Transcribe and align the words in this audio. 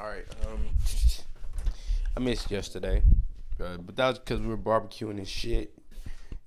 All 0.00 0.08
right. 0.08 0.24
Um, 0.46 0.66
I 2.16 2.20
missed 2.20 2.50
yesterday, 2.50 3.02
uh, 3.62 3.76
but 3.76 3.96
that 3.96 4.08
was 4.08 4.18
because 4.18 4.40
we 4.40 4.46
were 4.46 4.56
barbecuing 4.56 5.18
and 5.18 5.28
shit. 5.28 5.74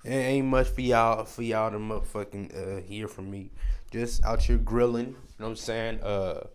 It 0.03 0.09
ain't 0.09 0.47
much 0.47 0.69
for 0.69 0.81
y'all 0.81 1.25
for 1.25 1.43
y'all 1.43 1.69
to 1.69 1.77
motherfucking 1.77 2.79
uh, 2.79 2.81
hear 2.81 3.07
from 3.07 3.29
me. 3.29 3.51
Just 3.91 4.25
out 4.25 4.41
here 4.41 4.57
grilling. 4.57 5.09
You 5.09 5.15
know 5.37 5.45
what 5.45 5.49
I'm 5.49 5.55
saying? 5.57 6.01
Uh, 6.01 6.47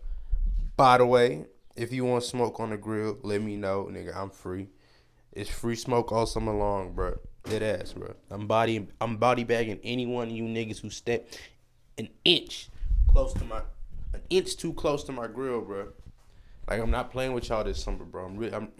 by 0.75 0.97
the 0.97 1.05
way, 1.05 1.45
if 1.77 1.93
you 1.93 2.03
want 2.03 2.25
smoke 2.25 2.59
on 2.59 2.71
the 2.71 2.77
grill, 2.77 3.17
let 3.23 3.41
me 3.41 3.55
know, 3.55 3.87
nigga. 3.89 4.13
I'm 4.13 4.29
free. 4.29 4.67
It's 5.31 5.49
free 5.49 5.75
smoke 5.75 6.11
all 6.11 6.25
summer 6.25 6.53
long, 6.53 6.91
bro. 6.91 7.17
Dead 7.45 7.63
ass, 7.63 7.93
bro. 7.93 8.13
I'm 8.29 8.45
body 8.45 8.87
I'm 8.99 9.15
body 9.15 9.45
bagging 9.45 9.79
any 9.85 10.05
one 10.05 10.27
of 10.27 10.33
you 10.33 10.43
niggas 10.43 10.81
who 10.81 10.89
step 10.89 11.29
an 11.97 12.09
inch 12.25 12.67
close 13.09 13.31
to 13.35 13.45
my 13.45 13.61
an 14.13 14.21
inch 14.29 14.57
too 14.57 14.73
close 14.73 15.05
to 15.05 15.13
my 15.13 15.27
grill, 15.27 15.61
bro. 15.61 15.87
Like 16.69 16.81
I'm 16.81 16.91
not 16.91 17.11
playing 17.11 17.33
with 17.33 17.49
y'all 17.49 17.63
this 17.63 17.83
summer, 17.83 18.05
bro. 18.05 18.25
I'm 18.25 18.37
really 18.37 18.53
I'm 18.53 18.71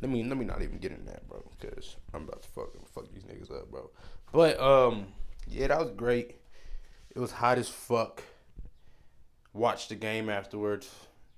let 0.00 0.10
me 0.10 0.22
let 0.24 0.36
me 0.36 0.44
not 0.44 0.60
even 0.60 0.78
get 0.78 0.92
in 0.92 1.06
that, 1.06 1.26
bro, 1.26 1.42
because 1.58 1.96
I'm 2.12 2.24
about 2.24 2.42
to 2.42 2.48
fuck 2.50 2.68
fuck 2.86 3.10
these 3.12 3.24
niggas 3.24 3.50
up, 3.50 3.70
bro. 3.70 3.90
But 4.30 4.60
um, 4.60 5.06
yeah, 5.46 5.68
that 5.68 5.78
was 5.78 5.90
great. 5.92 6.36
It 7.14 7.18
was 7.18 7.32
hot 7.32 7.56
as 7.56 7.68
fuck. 7.68 8.22
Watched 9.54 9.88
the 9.88 9.94
game 9.94 10.28
afterwards. 10.28 10.94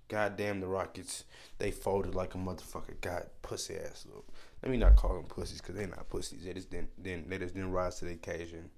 Goddamn 0.08 0.58
the 0.58 0.66
Rockets. 0.66 1.24
They 1.58 1.70
folded 1.70 2.16
like 2.16 2.34
a 2.34 2.38
motherfucker. 2.38 3.00
God 3.00 3.26
pussy 3.42 3.76
ass 3.76 4.04
little. 4.06 4.24
Let 4.64 4.72
me 4.72 4.76
not 4.76 4.96
call 4.96 5.14
them 5.14 5.26
pussies 5.26 5.60
because 5.60 5.76
they're 5.76 5.86
not 5.86 6.10
pussies. 6.10 6.44
They 6.44 6.52
just 6.52 6.68
didn't, 6.68 7.00
didn't 7.00 7.30
they 7.30 7.38
just 7.38 7.54
didn't 7.54 7.70
rise 7.70 8.00
to 8.00 8.06
the 8.06 8.12
occasion. 8.12 8.70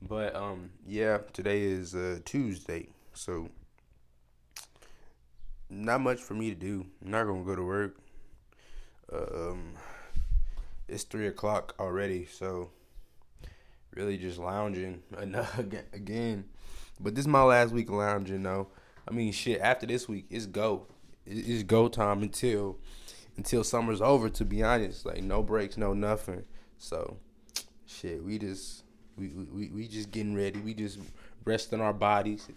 But 0.00 0.36
um 0.36 0.70
yeah, 0.86 1.18
today 1.32 1.62
is 1.62 1.96
uh 1.96 2.20
Tuesday, 2.24 2.90
so 3.12 3.48
not 5.74 6.00
much 6.00 6.20
for 6.20 6.34
me 6.34 6.50
to 6.50 6.54
do. 6.54 6.86
I'm 7.04 7.10
not 7.10 7.24
gonna 7.24 7.44
go 7.44 7.56
to 7.56 7.64
work. 7.64 7.96
Um, 9.12 9.74
it's 10.88 11.04
three 11.04 11.26
o'clock 11.26 11.74
already, 11.78 12.26
so 12.26 12.70
really 13.94 14.18
just 14.18 14.38
lounging 14.38 15.02
again. 15.92 16.44
But 17.00 17.14
this 17.14 17.24
is 17.24 17.28
my 17.28 17.42
last 17.42 17.72
week 17.72 17.90
lounging, 17.90 18.42
though. 18.42 18.68
I 19.06 19.12
mean, 19.12 19.32
shit. 19.32 19.60
After 19.60 19.86
this 19.86 20.08
week, 20.08 20.26
it's 20.30 20.46
go. 20.46 20.86
It's 21.26 21.62
go 21.62 21.88
time 21.88 22.22
until 22.22 22.78
until 23.36 23.64
summer's 23.64 24.00
over. 24.00 24.28
To 24.30 24.44
be 24.44 24.62
honest, 24.62 25.04
like 25.04 25.22
no 25.22 25.42
breaks, 25.42 25.76
no 25.76 25.92
nothing. 25.92 26.44
So, 26.78 27.16
shit. 27.86 28.22
We 28.22 28.38
just 28.38 28.84
we 29.16 29.28
we 29.28 29.68
we 29.70 29.88
just 29.88 30.10
getting 30.10 30.34
ready. 30.34 30.60
We 30.60 30.74
just 30.74 30.98
resting 31.44 31.80
our 31.80 31.92
bodies. 31.92 32.48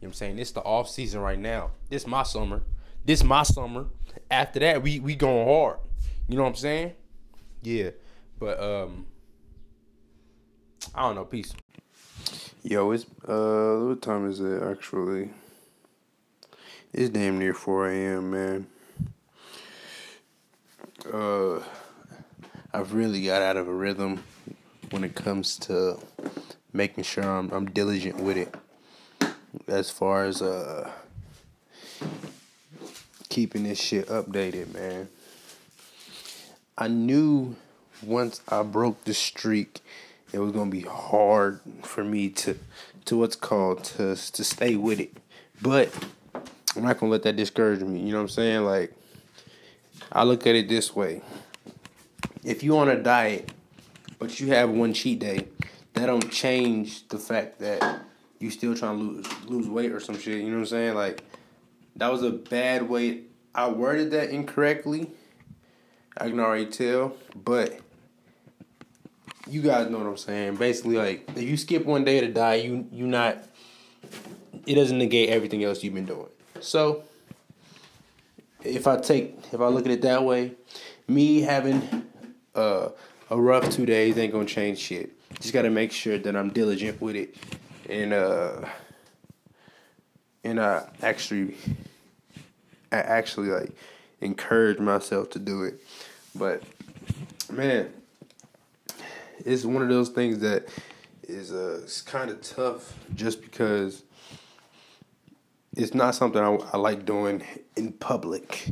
You 0.00 0.06
know 0.06 0.08
what 0.08 0.14
I'm 0.14 0.14
saying? 0.14 0.38
It's 0.38 0.52
the 0.52 0.62
off 0.62 0.88
season 0.88 1.20
right 1.20 1.38
now. 1.38 1.72
This 1.90 2.06
my 2.06 2.22
summer. 2.22 2.62
This 3.04 3.22
my 3.22 3.42
summer. 3.42 3.86
After 4.30 4.58
that, 4.60 4.82
we 4.82 4.98
we 4.98 5.14
going 5.14 5.46
hard. 5.46 5.76
You 6.26 6.36
know 6.36 6.44
what 6.44 6.50
I'm 6.50 6.54
saying? 6.54 6.92
Yeah. 7.62 7.90
But 8.38 8.62
um 8.62 9.04
I 10.94 11.02
don't 11.02 11.16
know, 11.16 11.26
peace. 11.26 11.52
Yo, 12.62 12.90
it's 12.92 13.04
uh 13.28 13.84
what 13.88 14.00
time 14.00 14.26
is 14.26 14.40
it 14.40 14.62
actually? 14.62 15.30
It's 16.94 17.10
damn 17.10 17.38
near 17.38 17.52
four 17.52 17.86
AM, 17.86 18.30
man. 18.30 18.66
Uh 21.12 21.60
I've 22.72 22.94
really 22.94 23.22
got 23.22 23.42
out 23.42 23.58
of 23.58 23.68
a 23.68 23.74
rhythm 23.74 24.24
when 24.92 25.04
it 25.04 25.14
comes 25.14 25.58
to 25.58 25.98
making 26.72 27.04
sure 27.04 27.24
I'm 27.24 27.50
I'm 27.50 27.66
diligent 27.66 28.16
with 28.16 28.38
it. 28.38 28.54
As 29.70 29.88
far 29.88 30.24
as 30.24 30.42
uh 30.42 30.90
keeping 33.28 33.62
this 33.62 33.80
shit 33.80 34.08
updated, 34.08 34.74
man. 34.74 35.08
I 36.76 36.88
knew 36.88 37.54
once 38.02 38.40
I 38.48 38.64
broke 38.64 39.04
the 39.04 39.14
streak, 39.14 39.78
it 40.32 40.40
was 40.40 40.50
gonna 40.50 40.72
be 40.72 40.80
hard 40.80 41.60
for 41.82 42.02
me 42.02 42.30
to 42.30 42.58
to 43.04 43.16
what's 43.16 43.36
called 43.36 43.84
to 43.84 44.16
to 44.16 44.44
stay 44.44 44.74
with 44.74 44.98
it. 44.98 45.16
But 45.62 45.94
I'm 46.74 46.82
not 46.82 46.98
gonna 46.98 47.12
let 47.12 47.22
that 47.22 47.36
discourage 47.36 47.80
me. 47.80 48.00
You 48.00 48.10
know 48.10 48.18
what 48.18 48.22
I'm 48.22 48.28
saying? 48.28 48.64
Like 48.64 48.92
I 50.10 50.24
look 50.24 50.48
at 50.48 50.56
it 50.56 50.68
this 50.68 50.96
way. 50.96 51.22
If 52.42 52.64
you 52.64 52.76
on 52.76 52.88
a 52.88 53.00
diet, 53.00 53.52
but 54.18 54.40
you 54.40 54.48
have 54.48 54.68
one 54.70 54.94
cheat 54.94 55.20
day, 55.20 55.46
that 55.94 56.06
don't 56.06 56.28
change 56.32 57.06
the 57.06 57.18
fact 57.18 57.60
that 57.60 58.00
you 58.40 58.50
still 58.50 58.74
trying 58.74 58.98
to 58.98 59.04
lose 59.04 59.44
lose 59.44 59.68
weight 59.68 59.92
or 59.92 60.00
some 60.00 60.18
shit. 60.18 60.38
You 60.38 60.48
know 60.48 60.56
what 60.56 60.60
I'm 60.60 60.66
saying? 60.66 60.94
Like 60.94 61.22
that 61.96 62.10
was 62.10 62.22
a 62.22 62.30
bad 62.30 62.88
way. 62.88 63.22
I 63.54 63.68
worded 63.68 64.10
that 64.12 64.30
incorrectly. 64.30 65.10
I 66.16 66.28
can 66.28 66.40
already 66.40 66.66
tell, 66.66 67.16
but 67.36 67.78
you 69.46 69.62
guys 69.62 69.90
know 69.90 69.98
what 69.98 70.06
I'm 70.06 70.16
saying. 70.16 70.56
Basically, 70.56 70.96
like 70.96 71.28
if 71.36 71.42
you 71.42 71.56
skip 71.56 71.84
one 71.84 72.04
day 72.04 72.20
to 72.20 72.28
die, 72.32 72.54
you 72.54 72.88
you 72.90 73.06
not. 73.06 73.44
It 74.66 74.74
doesn't 74.74 74.98
negate 74.98 75.30
everything 75.30 75.64
else 75.64 75.82
you've 75.82 75.94
been 75.94 76.06
doing. 76.06 76.28
So, 76.60 77.04
if 78.62 78.86
I 78.86 78.96
take 78.96 79.38
if 79.52 79.60
I 79.60 79.68
look 79.68 79.86
at 79.86 79.92
it 79.92 80.02
that 80.02 80.24
way, 80.24 80.52
me 81.08 81.40
having 81.40 82.06
uh, 82.54 82.90
a 83.30 83.40
rough 83.40 83.70
two 83.70 83.86
days 83.86 84.16
ain't 84.18 84.32
gonna 84.32 84.46
change 84.46 84.78
shit. 84.78 85.12
Just 85.40 85.52
gotta 85.54 85.70
make 85.70 85.92
sure 85.92 86.18
that 86.18 86.36
I'm 86.36 86.50
diligent 86.50 87.00
with 87.00 87.16
it, 87.16 87.36
and 87.90 88.12
uh, 88.12 88.64
and 90.44 90.60
I 90.60 90.88
actually, 91.02 91.56
I 92.92 92.96
actually 92.96 93.48
like 93.48 93.72
encourage 94.20 94.78
myself 94.78 95.30
to 95.30 95.38
do 95.38 95.64
it. 95.64 95.80
But 96.34 96.62
man, 97.50 97.92
it's 99.44 99.64
one 99.64 99.82
of 99.82 99.88
those 99.88 100.10
things 100.10 100.38
that 100.38 100.68
is 101.24 101.52
uh 101.52 101.80
it's 101.82 102.00
kind 102.00 102.30
of 102.30 102.40
tough 102.42 102.94
just 103.14 103.42
because 103.42 104.02
it's 105.76 105.94
not 105.94 106.14
something 106.14 106.42
I, 106.42 106.56
I 106.72 106.76
like 106.76 107.04
doing 107.04 107.42
in 107.76 107.92
public. 107.92 108.68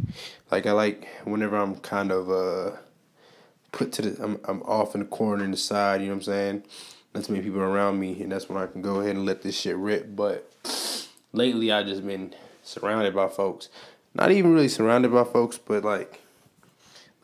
Like 0.50 0.66
I 0.66 0.72
like 0.72 1.08
whenever 1.24 1.56
I'm 1.56 1.76
kind 1.76 2.12
of 2.12 2.30
uh 2.30 2.76
put 3.72 3.92
to 3.92 4.02
the 4.02 4.24
I'm 4.24 4.40
I'm 4.44 4.62
off 4.62 4.94
in 4.94 5.00
the 5.00 5.06
corner 5.06 5.44
in 5.44 5.50
the 5.50 5.56
side, 5.56 6.00
you 6.00 6.06
know 6.06 6.14
what 6.14 6.18
I'm 6.18 6.22
saying? 6.22 6.62
That's 7.12 7.28
many 7.28 7.42
people 7.42 7.60
around 7.60 7.98
me 7.98 8.22
and 8.22 8.30
that's 8.30 8.48
when 8.48 8.62
I 8.62 8.66
can 8.66 8.82
go 8.82 9.00
ahead 9.00 9.16
and 9.16 9.26
let 9.26 9.42
this 9.42 9.58
shit 9.58 9.76
rip. 9.76 10.14
But 10.14 10.52
lately 11.32 11.72
I 11.72 11.82
just 11.82 12.06
been 12.06 12.34
surrounded 12.62 13.14
by 13.14 13.28
folks. 13.28 13.68
Not 14.14 14.30
even 14.30 14.52
really 14.54 14.68
surrounded 14.68 15.12
by 15.12 15.24
folks, 15.24 15.58
but 15.58 15.84
like 15.84 16.20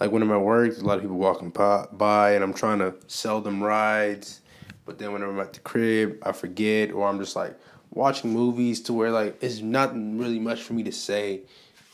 like 0.00 0.10
when 0.10 0.22
I'm 0.22 0.32
at 0.32 0.40
work, 0.40 0.76
a 0.76 0.80
lot 0.80 0.96
of 0.96 1.02
people 1.02 1.16
walking 1.16 1.50
by, 1.50 2.32
and 2.32 2.42
I'm 2.42 2.52
trying 2.52 2.80
to 2.80 2.94
sell 3.06 3.40
them 3.40 3.62
rides. 3.62 4.40
But 4.86 4.98
then 4.98 5.12
whenever 5.12 5.32
I'm 5.32 5.40
at 5.40 5.52
the 5.52 5.60
crib, 5.60 6.18
I 6.22 6.32
forget, 6.32 6.92
or 6.92 7.08
I'm 7.08 7.18
just 7.18 7.36
like 7.36 7.58
watching 7.90 8.30
movies 8.30 8.80
to 8.82 8.92
where 8.92 9.10
like 9.10 9.42
it's 9.42 9.60
not 9.60 9.94
really 9.94 10.38
much 10.38 10.62
for 10.62 10.72
me 10.74 10.82
to 10.82 10.92
say. 10.92 11.42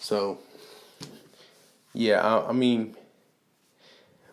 So, 0.01 0.39
yeah, 1.93 2.21
I, 2.21 2.49
I 2.49 2.53
mean, 2.53 2.97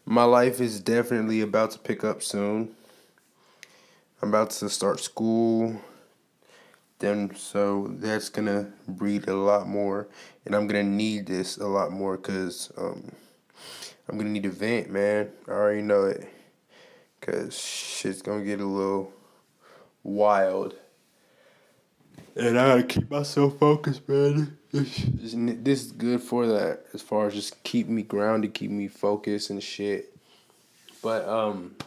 my 0.06 0.24
life 0.24 0.62
is 0.62 0.80
definitely 0.80 1.42
about 1.42 1.72
to 1.72 1.80
pick 1.80 2.04
up 2.04 2.24
soon. 2.24 2.76
I'm 4.22 4.30
about 4.30 4.50
to 4.50 4.70
start 4.70 5.00
school. 5.00 5.80
Then, 7.00 7.36
so 7.36 7.94
that's 8.00 8.30
gonna 8.30 8.72
breed 8.88 9.28
a 9.28 9.36
lot 9.36 9.68
more, 9.68 10.08
and 10.46 10.56
I'm 10.56 10.66
gonna 10.66 10.84
need 10.84 11.28
this 11.28 11.58
a 11.58 11.68
lot 11.68 11.92
more 11.92 12.18
because 12.18 12.72
um, 12.76 13.12
I'm 14.10 14.18
gonna 14.18 14.32
need 14.32 14.48
a 14.48 14.50
vent, 14.50 14.90
man. 14.90 15.30
I 15.48 15.52
already 15.52 15.84
know 15.84 16.06
it, 16.06 16.28
cause 17.22 17.56
shit's 17.56 18.24
gonna 18.24 18.44
get 18.44 18.60
a 18.62 18.66
little 18.66 19.14
wild, 20.02 20.74
and 22.36 22.58
I 22.58 22.68
gotta 22.70 22.84
keep 22.84 23.12
myself 23.12 23.60
focused, 23.60 24.08
man. 24.10 24.58
This, 24.70 25.34
this 25.34 25.86
is 25.86 25.92
good 25.94 26.22
for 26.22 26.46
that, 26.46 26.84
as 26.94 27.02
far 27.02 27.28
as 27.28 27.34
just 27.34 27.64
keep 27.64 27.88
me 27.88 28.04
grounded, 28.04 28.54
keep 28.54 28.70
me 28.70 28.90
focused 28.90 29.50
and 29.50 29.64
shit. 29.64 30.16
But 31.02 31.28
um, 31.28 31.78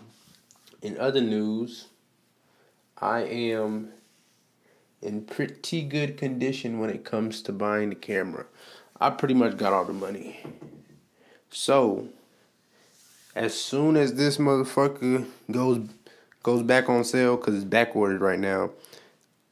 in 0.81 0.99
other 0.99 1.21
news, 1.21 1.90
I 3.01 3.21
am 3.21 3.93
in 5.01 5.23
pretty 5.23 5.83
good 5.83 6.17
condition 6.17 6.79
when 6.79 6.91
it 6.91 7.05
comes 7.05 7.41
to 7.43 7.53
buying 7.53 7.89
the 7.89 7.95
camera. 7.95 8.47
I 9.01 9.11
pretty 9.11 9.35
much 9.35 9.57
got 9.57 9.73
all 9.73 9.85
the 9.87 9.95
money. 9.95 10.41
So, 11.51 12.09
as 13.35 13.55
soon 13.55 13.97
as 13.97 14.15
this 14.15 14.37
motherfucker 14.37 15.27
goes 15.51 15.89
goes 16.43 16.63
back 16.63 16.89
on 16.89 17.05
sale 17.05 17.37
because 17.37 17.55
it's 17.55 17.65
back 17.65 17.97
ordered 17.97 18.21
right 18.21 18.39
now, 18.39 18.71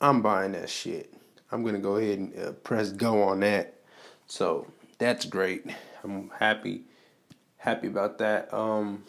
I'm 0.00 0.22
buying 0.22 0.52
that 0.52 0.68
shit. 0.68 1.12
I'm 1.50 1.64
gonna 1.64 1.78
go 1.78 1.96
ahead 1.96 2.18
and 2.18 2.38
uh, 2.38 2.52
press 2.52 2.92
go 2.92 3.22
on 3.22 3.40
that. 3.40 3.74
So 4.26 4.66
that's 4.98 5.24
great. 5.24 5.64
I'm 6.04 6.30
happy, 6.38 6.82
happy 7.56 7.86
about 7.86 8.18
that. 8.18 8.52
Um, 8.52 9.04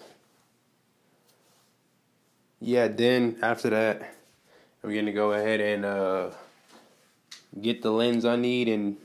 yeah. 2.61 2.87
Then 2.87 3.37
after 3.41 3.69
that, 3.71 4.13
I'm 4.83 4.93
gonna 4.93 5.11
go 5.11 5.33
ahead 5.33 5.59
and 5.59 5.85
uh, 5.85 6.29
get 7.61 7.81
the 7.81 7.91
lens 7.91 8.25
I 8.25 8.35
need 8.35 8.69
and 8.69 8.97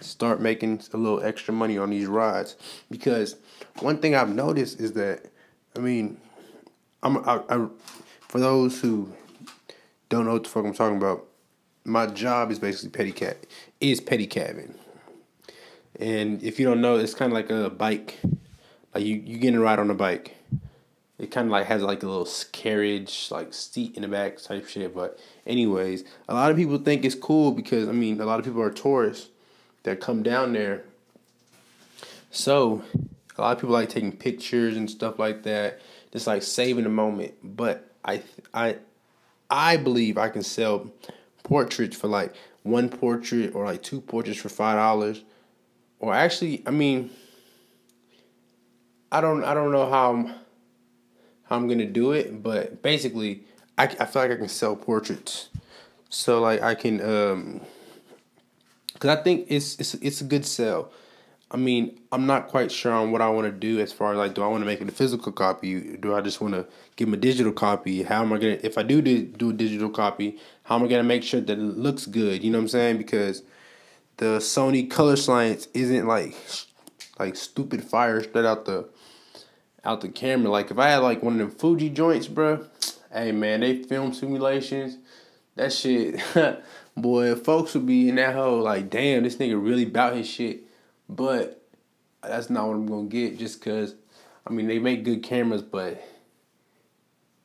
start 0.00 0.40
making 0.40 0.82
a 0.92 0.96
little 0.96 1.22
extra 1.22 1.54
money 1.54 1.78
on 1.78 1.90
these 1.90 2.06
rides 2.06 2.56
because 2.90 3.36
one 3.80 3.98
thing 3.98 4.14
I've 4.14 4.28
noticed 4.28 4.78
is 4.78 4.92
that 4.92 5.30
I 5.74 5.80
mean 5.80 6.20
I'm 7.02 7.18
I, 7.18 7.40
I 7.48 7.66
for 8.20 8.40
those 8.40 8.80
who 8.80 9.10
don't 10.10 10.26
know 10.26 10.34
what 10.34 10.44
the 10.44 10.50
fuck 10.50 10.66
I'm 10.66 10.74
talking 10.74 10.98
about 10.98 11.26
my 11.84 12.06
job 12.06 12.50
is 12.50 12.58
basically 12.58 12.90
pedicab 12.90 13.36
is 13.80 14.00
petty 14.00 14.26
cabin 14.26 14.78
and 15.98 16.42
if 16.42 16.60
you 16.60 16.66
don't 16.66 16.82
know 16.82 16.96
it's 16.96 17.14
kind 17.14 17.32
of 17.32 17.36
like 17.36 17.50
a 17.50 17.70
bike. 17.70 18.18
Like 18.94 19.04
you 19.04 19.16
you 19.16 19.38
getting 19.38 19.56
a 19.56 19.60
ride 19.60 19.78
on 19.78 19.90
a 19.90 19.94
bike 19.94 20.35
it 21.18 21.30
kind 21.30 21.46
of 21.46 21.52
like 21.52 21.66
has 21.66 21.82
like 21.82 22.02
a 22.02 22.06
little 22.06 22.28
carriage 22.52 23.28
like 23.30 23.54
seat 23.54 23.96
in 23.96 24.02
the 24.02 24.08
back 24.08 24.40
type 24.40 24.66
shit 24.66 24.94
but 24.94 25.18
anyways 25.46 26.04
a 26.28 26.34
lot 26.34 26.50
of 26.50 26.56
people 26.56 26.76
think 26.78 27.04
it's 27.04 27.14
cool 27.14 27.52
because 27.52 27.88
i 27.88 27.92
mean 27.92 28.20
a 28.20 28.26
lot 28.26 28.38
of 28.38 28.44
people 28.44 28.60
are 28.60 28.70
tourists 28.70 29.28
that 29.86 30.00
come 30.00 30.22
down 30.22 30.52
there. 30.52 30.82
So 32.30 32.82
a 33.38 33.40
lot 33.40 33.52
of 33.52 33.60
people 33.60 33.72
like 33.72 33.88
taking 33.88 34.12
pictures 34.12 34.76
and 34.76 34.90
stuff 34.90 35.18
like 35.18 35.44
that 35.44 35.80
just 36.12 36.26
like 36.26 36.42
saving 36.42 36.84
the 36.84 36.90
moment 36.90 37.34
but 37.42 37.90
i 38.04 38.22
i 38.54 38.76
i 39.50 39.76
believe 39.76 40.16
i 40.16 40.30
can 40.30 40.42
sell 40.42 40.90
portraits 41.42 41.94
for 41.96 42.08
like 42.08 42.34
one 42.62 42.88
portrait 42.88 43.54
or 43.54 43.66
like 43.66 43.82
two 43.82 44.00
portraits 44.00 44.40
for 44.40 44.48
five 44.48 44.76
dollars. 44.76 45.22
Or 45.98 46.12
actually 46.12 46.62
i 46.66 46.70
mean 46.70 47.10
i 49.12 49.20
don't 49.20 49.44
i 49.44 49.54
don't 49.54 49.72
know 49.72 49.88
how 49.88 50.34
how 51.48 51.56
I'm 51.56 51.68
gonna 51.68 51.86
do 51.86 52.12
it, 52.12 52.42
but 52.42 52.82
basically, 52.82 53.44
I, 53.78 53.84
I 53.84 54.04
feel 54.06 54.22
like 54.22 54.30
I 54.32 54.36
can 54.36 54.48
sell 54.48 54.76
portraits. 54.76 55.48
So 56.08 56.40
like 56.40 56.62
I 56.62 56.74
can, 56.74 57.00
um, 57.00 57.60
cause 58.98 59.16
I 59.16 59.22
think 59.22 59.46
it's 59.48 59.78
it's 59.78 59.94
it's 59.94 60.20
a 60.20 60.24
good 60.24 60.46
sell. 60.46 60.92
I 61.50 61.56
mean, 61.56 62.00
I'm 62.10 62.26
not 62.26 62.48
quite 62.48 62.72
sure 62.72 62.92
on 62.92 63.12
what 63.12 63.22
I 63.22 63.28
want 63.28 63.46
to 63.46 63.52
do 63.52 63.78
as 63.78 63.92
far 63.92 64.10
as 64.12 64.18
like, 64.18 64.34
do 64.34 64.42
I 64.42 64.48
want 64.48 64.62
to 64.62 64.66
make 64.66 64.80
it 64.80 64.88
a 64.88 64.92
physical 64.92 65.30
copy? 65.30 65.96
Do 65.96 66.12
I 66.12 66.20
just 66.20 66.40
want 66.40 66.54
to 66.54 66.66
give 66.96 67.06
them 67.06 67.14
a 67.14 67.16
digital 67.16 67.52
copy? 67.52 68.02
How 68.02 68.22
am 68.22 68.32
I 68.32 68.38
gonna, 68.38 68.58
if 68.64 68.76
I 68.76 68.82
do 68.82 69.00
do 69.00 69.50
a 69.50 69.52
digital 69.52 69.88
copy, 69.88 70.38
how 70.64 70.76
am 70.76 70.84
I 70.84 70.88
gonna 70.88 71.04
make 71.04 71.22
sure 71.22 71.40
that 71.40 71.52
it 71.52 71.62
looks 71.62 72.06
good? 72.06 72.42
You 72.42 72.50
know 72.50 72.58
what 72.58 72.62
I'm 72.62 72.68
saying? 72.68 72.98
Because 72.98 73.42
the 74.16 74.38
Sony 74.38 74.90
Color 74.90 75.16
Science 75.16 75.68
isn't 75.74 76.06
like 76.06 76.34
like 77.18 77.36
stupid 77.36 77.84
fire 77.84 78.22
straight 78.22 78.44
out 78.44 78.64
the 78.64 78.88
out 79.86 80.00
the 80.00 80.08
camera. 80.08 80.50
Like 80.50 80.70
if 80.70 80.78
I 80.78 80.90
had 80.90 80.98
like 80.98 81.22
one 81.22 81.34
of 81.34 81.38
them 81.38 81.50
Fuji 81.50 81.88
joints, 81.90 82.26
bro. 82.26 82.66
Hey 83.12 83.32
man, 83.32 83.60
they 83.60 83.82
film 83.82 84.12
simulations. 84.12 84.98
That 85.54 85.72
shit, 85.72 86.20
boy, 86.96 87.34
folks 87.36 87.72
would 87.74 87.86
be 87.86 88.10
in 88.10 88.16
that 88.16 88.34
hole 88.34 88.60
like, 88.60 88.90
damn, 88.90 89.22
this 89.22 89.36
nigga 89.36 89.62
really 89.62 89.84
about 89.84 90.16
his 90.16 90.28
shit. 90.28 90.64
But 91.08 91.62
that's 92.22 92.50
not 92.50 92.66
what 92.66 92.74
I'm 92.74 92.86
gonna 92.86 93.06
get 93.06 93.38
just 93.38 93.62
cause 93.62 93.94
I 94.46 94.52
mean 94.52 94.66
they 94.66 94.78
make 94.78 95.04
good 95.04 95.22
cameras, 95.22 95.62
but 95.62 96.02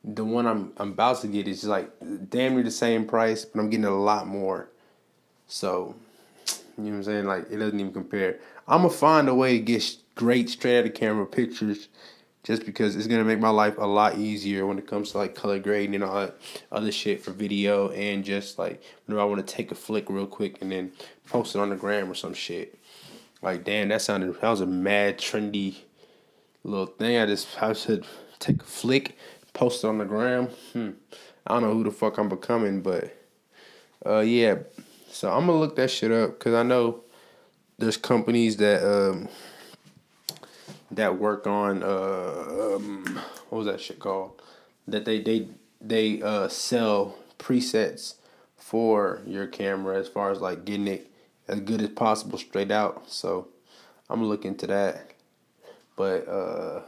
the 0.04 0.24
one 0.24 0.46
I'm 0.46 0.72
I'm 0.76 0.92
about 0.92 1.20
to 1.22 1.28
get 1.28 1.46
is 1.46 1.58
just 1.58 1.68
like 1.68 1.90
damn 2.28 2.54
near 2.54 2.64
the 2.64 2.70
same 2.70 3.06
price, 3.06 3.44
but 3.44 3.60
I'm 3.60 3.70
getting 3.70 3.84
a 3.84 3.96
lot 3.96 4.26
more. 4.26 4.68
So, 5.46 5.94
you 6.76 6.84
know 6.84 6.90
what 6.90 6.96
I'm 6.96 7.02
saying? 7.04 7.24
Like 7.26 7.50
it 7.50 7.58
doesn't 7.58 7.78
even 7.78 7.92
compare. 7.92 8.40
I'm 8.66 8.82
gonna 8.82 8.90
find 8.90 9.28
a 9.28 9.34
way 9.34 9.58
to 9.58 9.64
get 9.64 9.96
great 10.14 10.50
straight 10.50 10.80
out 10.80 10.86
of 10.86 10.94
camera 10.94 11.26
pictures 11.26 11.88
just 12.42 12.66
because 12.66 12.96
it's 12.96 13.06
gonna 13.06 13.24
make 13.24 13.38
my 13.38 13.50
life 13.50 13.78
a 13.78 13.86
lot 13.86 14.18
easier 14.18 14.66
when 14.66 14.78
it 14.78 14.86
comes 14.86 15.12
to 15.12 15.18
like 15.18 15.34
color 15.34 15.58
grading 15.58 15.94
and 15.94 16.04
all 16.04 16.20
that 16.20 16.36
other 16.72 16.90
shit 16.90 17.22
for 17.22 17.30
video 17.30 17.90
and 17.90 18.24
just 18.24 18.58
like 18.58 18.82
whenever 19.06 19.22
I 19.22 19.24
want 19.24 19.46
to 19.46 19.54
take 19.54 19.70
a 19.70 19.76
flick 19.76 20.10
real 20.10 20.26
quick 20.26 20.60
and 20.60 20.72
then 20.72 20.92
post 21.28 21.54
it 21.54 21.60
on 21.60 21.70
the 21.70 21.76
gram 21.76 22.10
or 22.10 22.14
some 22.14 22.34
shit. 22.34 22.78
Like 23.42 23.64
damn, 23.64 23.88
that 23.88 24.02
sounded 24.02 24.40
that 24.40 24.48
was 24.48 24.60
a 24.60 24.66
mad 24.66 25.18
trendy 25.18 25.76
little 26.64 26.86
thing. 26.86 27.18
I 27.18 27.26
just 27.26 27.62
I 27.62 27.72
should 27.74 28.04
take 28.38 28.62
a 28.62 28.66
flick, 28.66 29.16
post 29.52 29.84
it 29.84 29.88
on 29.88 29.98
the 29.98 30.04
gram. 30.04 30.46
Hmm. 30.72 30.90
I 31.46 31.54
don't 31.54 31.62
know 31.62 31.74
who 31.74 31.84
the 31.84 31.90
fuck 31.90 32.18
I'm 32.18 32.28
becoming, 32.28 32.82
but 32.82 33.16
uh 34.04 34.20
yeah. 34.20 34.56
So 35.08 35.30
I'm 35.30 35.46
gonna 35.46 35.60
look 35.60 35.76
that 35.76 35.90
shit 35.90 36.10
up 36.10 36.38
because 36.38 36.54
I 36.54 36.64
know 36.64 37.02
there's 37.78 37.96
companies 37.96 38.56
that 38.56 38.82
um 38.84 39.28
that 40.92 41.18
work 41.18 41.46
on 41.46 41.82
uh, 41.82 42.76
um, 42.76 43.20
what 43.48 43.58
was 43.58 43.66
that 43.66 43.80
shit 43.80 43.98
called? 43.98 44.40
That 44.86 45.04
they 45.04 45.20
they 45.20 45.48
they 45.80 46.22
uh, 46.22 46.48
sell 46.48 47.16
presets 47.38 48.14
for 48.56 49.20
your 49.26 49.46
camera 49.46 49.98
as 49.98 50.08
far 50.08 50.30
as 50.30 50.40
like 50.40 50.64
getting 50.64 50.86
it 50.86 51.10
as 51.48 51.60
good 51.60 51.82
as 51.82 51.90
possible 51.90 52.38
straight 52.38 52.70
out. 52.70 53.10
So 53.10 53.48
I'm 54.08 54.20
gonna 54.20 54.28
look 54.28 54.44
into 54.44 54.66
that. 54.68 55.12
But 55.96 56.28
uh, 56.28 56.82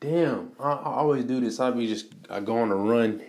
damn, 0.00 0.52
I, 0.58 0.72
I 0.72 0.94
always 0.94 1.24
do 1.24 1.40
this. 1.40 1.60
I 1.60 1.70
be 1.70 1.86
just 1.86 2.06
I 2.30 2.40
go 2.40 2.58
on 2.58 2.70
a 2.70 2.76
run. 2.76 3.22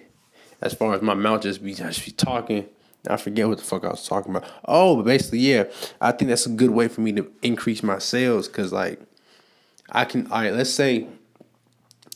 As 0.61 0.73
far 0.73 0.93
as 0.93 1.01
my 1.01 1.13
mouth 1.13 1.41
just 1.41 1.63
be 1.63 1.73
just 1.73 2.05
be 2.05 2.11
talking. 2.11 2.67
I 3.09 3.17
forget 3.17 3.49
what 3.49 3.57
the 3.57 3.65
fuck 3.65 3.83
I 3.83 3.89
was 3.89 4.07
talking 4.07 4.33
about. 4.33 4.49
Oh, 4.63 4.95
but 4.95 5.03
basically, 5.03 5.39
yeah, 5.39 5.65
I 5.99 6.13
think 6.13 6.29
that's 6.29 6.45
a 6.45 6.49
good 6.49 6.69
way 6.69 6.87
for 6.87 7.01
me 7.01 7.11
to 7.13 7.29
increase 7.41 7.83
my 7.83 7.99
sales 7.99 8.47
because 8.47 8.71
like 8.71 9.01
I 9.93 10.05
can, 10.05 10.27
all 10.31 10.41
right, 10.41 10.53
let's 10.53 10.71
say 10.71 11.07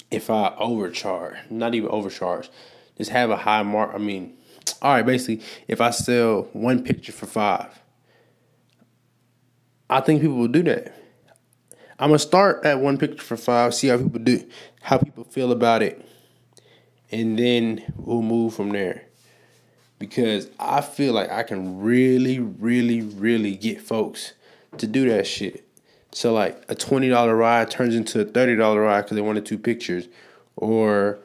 if 0.09 0.29
I 0.29 0.55
overcharge, 0.57 1.35
not 1.49 1.75
even 1.75 1.89
overcharge, 1.89 2.49
just 2.97 3.11
have 3.11 3.29
a 3.29 3.37
high 3.37 3.61
mark. 3.61 3.91
I 3.93 3.99
mean, 3.99 4.35
all 4.81 4.93
right, 4.93 5.05
basically, 5.05 5.45
if 5.67 5.79
I 5.79 5.91
sell 5.91 6.49
one 6.53 6.83
picture 6.83 7.11
for 7.11 7.27
five, 7.27 7.79
I 9.89 10.01
think 10.01 10.21
people 10.21 10.37
will 10.37 10.47
do 10.47 10.63
that. 10.63 10.93
I'm 11.99 12.09
gonna 12.09 12.19
start 12.19 12.65
at 12.65 12.79
one 12.79 12.97
picture 12.97 13.23
for 13.23 13.37
five, 13.37 13.73
see 13.73 13.87
how 13.87 13.97
people 13.97 14.19
do, 14.19 14.43
how 14.81 14.97
people 14.97 15.23
feel 15.23 15.51
about 15.51 15.81
it, 15.81 16.03
and 17.11 17.37
then 17.37 17.83
we'll 17.95 18.21
move 18.21 18.55
from 18.55 18.69
there. 18.69 19.03
Because 19.99 20.49
I 20.59 20.81
feel 20.81 21.13
like 21.13 21.31
I 21.31 21.43
can 21.43 21.79
really, 21.79 22.39
really, 22.39 23.01
really 23.01 23.55
get 23.55 23.81
folks 23.81 24.33
to 24.77 24.85
do 24.85 25.09
that 25.09 25.25
shit. 25.25 25.66
So 26.17 26.33
like 26.33 26.63
a 26.67 26.73
twenty 26.73 27.09
dollar 27.09 27.35
ride 27.35 27.69
turns 27.69 27.93
into 27.93 28.21
a 28.21 28.25
thirty 28.25 28.55
dollar 28.55 28.81
ride 28.81 29.03
because 29.03 29.13
they 29.13 29.21
wanted 29.21 29.45
two 29.45 29.59
pictures, 29.59 30.07
or 30.55 31.19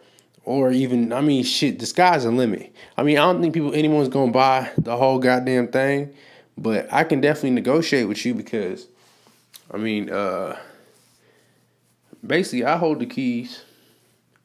or 0.44 0.70
even 0.70 1.14
I 1.14 1.22
mean 1.22 1.44
shit, 1.44 1.78
the 1.78 1.86
sky's 1.86 2.24
the 2.24 2.30
limit. 2.30 2.76
I 2.98 3.02
mean 3.02 3.16
I 3.16 3.22
don't 3.22 3.40
think 3.40 3.54
people 3.54 3.72
anyone's 3.72 4.10
gonna 4.10 4.32
buy 4.32 4.70
the 4.76 4.94
whole 4.94 5.18
goddamn 5.18 5.68
thing, 5.68 6.12
but 6.58 6.92
I 6.92 7.04
can 7.04 7.22
definitely 7.22 7.52
negotiate 7.52 8.06
with 8.06 8.26
you 8.26 8.34
because 8.34 8.86
I 9.70 9.78
mean 9.78 10.10
uh 10.10 10.58
basically 12.26 12.66
I 12.66 12.76
hold 12.76 12.98
the 12.98 13.06
keys 13.06 13.62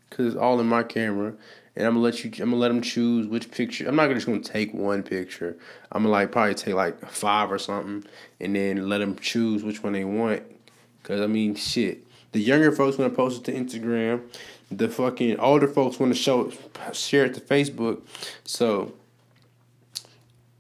because 0.10 0.27
it's 0.27 0.36
all 0.38 0.62
in 0.62 0.67
my 0.67 0.83
camera 0.83 1.33
and 1.77 1.86
I'm 1.86 1.93
gonna 1.93 2.03
let 2.03 2.24
you. 2.24 2.31
I'm 2.39 2.50
gonna 2.50 2.55
let 2.55 2.69
them 2.69 2.81
choose 2.81 3.27
which 3.27 3.51
picture. 3.51 3.88
I'm 3.88 3.96
not 3.96 4.10
just 4.10 4.25
gonna 4.25 4.39
take 4.39 4.74
one 4.74 5.03
picture. 5.03 5.55
I'm 5.91 6.01
gonna 6.01 6.12
like 6.12 6.31
probably 6.31 6.55
take 6.55 6.74
like 6.74 7.00
five 7.07 7.51
or 7.51 7.60
something, 7.60 8.03
and 8.39 8.55
then 8.55 8.89
let 8.89 8.98
them 8.98 9.15
choose 9.19 9.63
which 9.63 9.84
one 9.84 9.93
they 9.93 10.03
want. 10.03 10.41
Cause 11.03 11.22
I 11.22 11.27
mean, 11.27 11.53
shit. 11.53 12.03
The 12.31 12.39
younger 12.39 12.72
folks 12.72 12.98
want 12.98 13.13
to 13.13 13.15
post 13.15 13.48
it 13.48 13.51
to 13.51 13.57
Instagram. 13.57 14.24
The 14.72 14.89
fucking 14.89 15.39
older 15.39 15.67
folks 15.67 16.00
want 16.00 16.13
to 16.13 16.19
show 16.19 16.51
share 16.93 17.25
it 17.25 17.36
to 17.36 17.41
Facebook. 17.41 18.01
So 18.43 18.93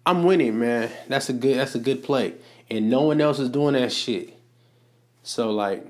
I'm 0.05 0.23
winning, 0.23 0.59
man. 0.59 0.91
That's 1.07 1.29
a 1.29 1.33
good. 1.33 1.57
That's 1.57 1.73
a 1.73 1.79
good 1.79 2.03
play, 2.03 2.35
and 2.69 2.91
no 2.91 3.01
one 3.01 3.19
else 3.21 3.39
is 3.39 3.49
doing 3.49 3.73
that 3.73 3.91
shit. 3.91 4.37
So 5.23 5.49
like 5.49 5.83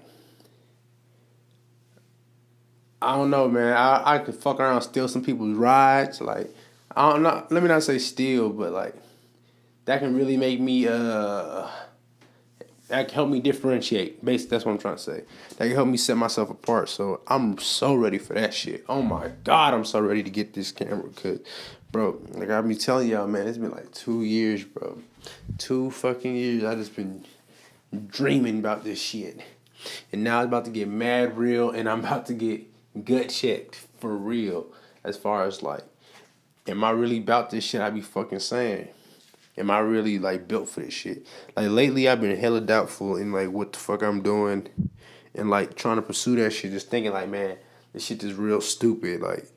I 3.01 3.15
don't 3.15 3.29
know, 3.29 3.47
man. 3.47 3.73
I 3.75 4.15
I 4.15 4.17
could 4.19 4.35
fuck 4.35 4.59
around, 4.59 4.81
steal 4.81 5.07
some 5.07 5.23
people's 5.23 5.55
rides. 5.55 6.21
Like 6.21 6.49
I 6.95 7.11
don't 7.11 7.23
know. 7.23 7.45
Let 7.49 7.61
me 7.61 7.69
not 7.69 7.83
say 7.83 7.99
steal, 7.99 8.49
but 8.49 8.71
like 8.71 8.95
that 9.85 9.99
can 9.99 10.15
really 10.15 10.37
make 10.37 10.59
me 10.59 10.87
uh 10.87 11.67
that 12.87 13.07
can 13.07 13.15
help 13.15 13.29
me 13.29 13.39
differentiate. 13.39 14.23
Basically, 14.23 14.49
that's 14.49 14.65
what 14.65 14.71
I'm 14.71 14.77
trying 14.77 14.95
to 14.95 15.01
say. 15.01 15.23
That 15.57 15.67
can 15.67 15.75
help 15.75 15.87
me 15.87 15.97
set 15.97 16.17
myself 16.17 16.49
apart. 16.49 16.89
So 16.89 17.21
I'm 17.27 17.57
so 17.57 17.93
ready 17.93 18.17
for 18.17 18.33
that 18.33 18.53
shit. 18.53 18.85
Oh 18.87 19.01
my 19.01 19.29
god, 19.43 19.73
I'm 19.73 19.85
so 19.85 19.99
ready 19.99 20.23
to 20.23 20.29
get 20.29 20.53
this 20.53 20.71
camera. 20.71 21.09
Cause, 21.09 21.39
bro, 21.91 22.19
like 22.31 22.49
I've 22.49 22.67
been 22.67 22.77
telling 22.77 23.09
y'all, 23.09 23.27
man, 23.27 23.47
it's 23.47 23.57
been 23.57 23.71
like 23.71 23.91
two 23.91 24.23
years, 24.23 24.63
bro. 24.63 24.99
Two 25.57 25.91
fucking 25.91 26.35
years. 26.35 26.63
I 26.63 26.75
just 26.75 26.95
been 26.95 27.25
dreaming 28.07 28.59
about 28.59 28.83
this 28.83 28.99
shit, 28.99 29.41
and 30.11 30.23
now 30.23 30.41
it's 30.41 30.47
about 30.47 30.65
to 30.65 30.71
get 30.71 30.87
mad 30.87 31.37
real, 31.37 31.69
and 31.69 31.89
I'm 31.89 31.99
about 31.99 32.25
to 32.27 32.33
get 32.33 32.63
gut 33.05 33.29
checked 33.29 33.75
for 33.99 34.15
real. 34.15 34.67
As 35.03 35.17
far 35.17 35.45
as 35.45 35.63
like, 35.63 35.83
am 36.67 36.83
I 36.83 36.89
really 36.89 37.17
about 37.17 37.49
this 37.49 37.63
shit? 37.63 37.81
I 37.81 37.89
be 37.89 38.01
fucking 38.01 38.39
saying. 38.39 38.89
Am 39.57 39.71
I 39.71 39.79
really 39.79 40.19
like 40.19 40.47
built 40.47 40.69
for 40.69 40.81
this 40.81 40.93
shit? 40.93 41.25
Like 41.55 41.69
lately, 41.69 42.07
I've 42.07 42.21
been 42.21 42.37
hella 42.37 42.61
doubtful 42.61 43.15
in 43.15 43.31
like 43.31 43.49
what 43.49 43.73
the 43.73 43.79
fuck 43.79 44.03
I'm 44.03 44.21
doing, 44.21 44.69
and 45.33 45.49
like 45.49 45.75
trying 45.75 45.95
to 45.95 46.01
pursue 46.01 46.35
that 46.37 46.51
shit. 46.51 46.71
Just 46.71 46.89
thinking 46.89 47.11
like, 47.11 47.29
man, 47.29 47.57
this 47.93 48.05
shit 48.05 48.23
is 48.23 48.33
real 48.33 48.61
stupid. 48.61 49.21
Like, 49.21 49.47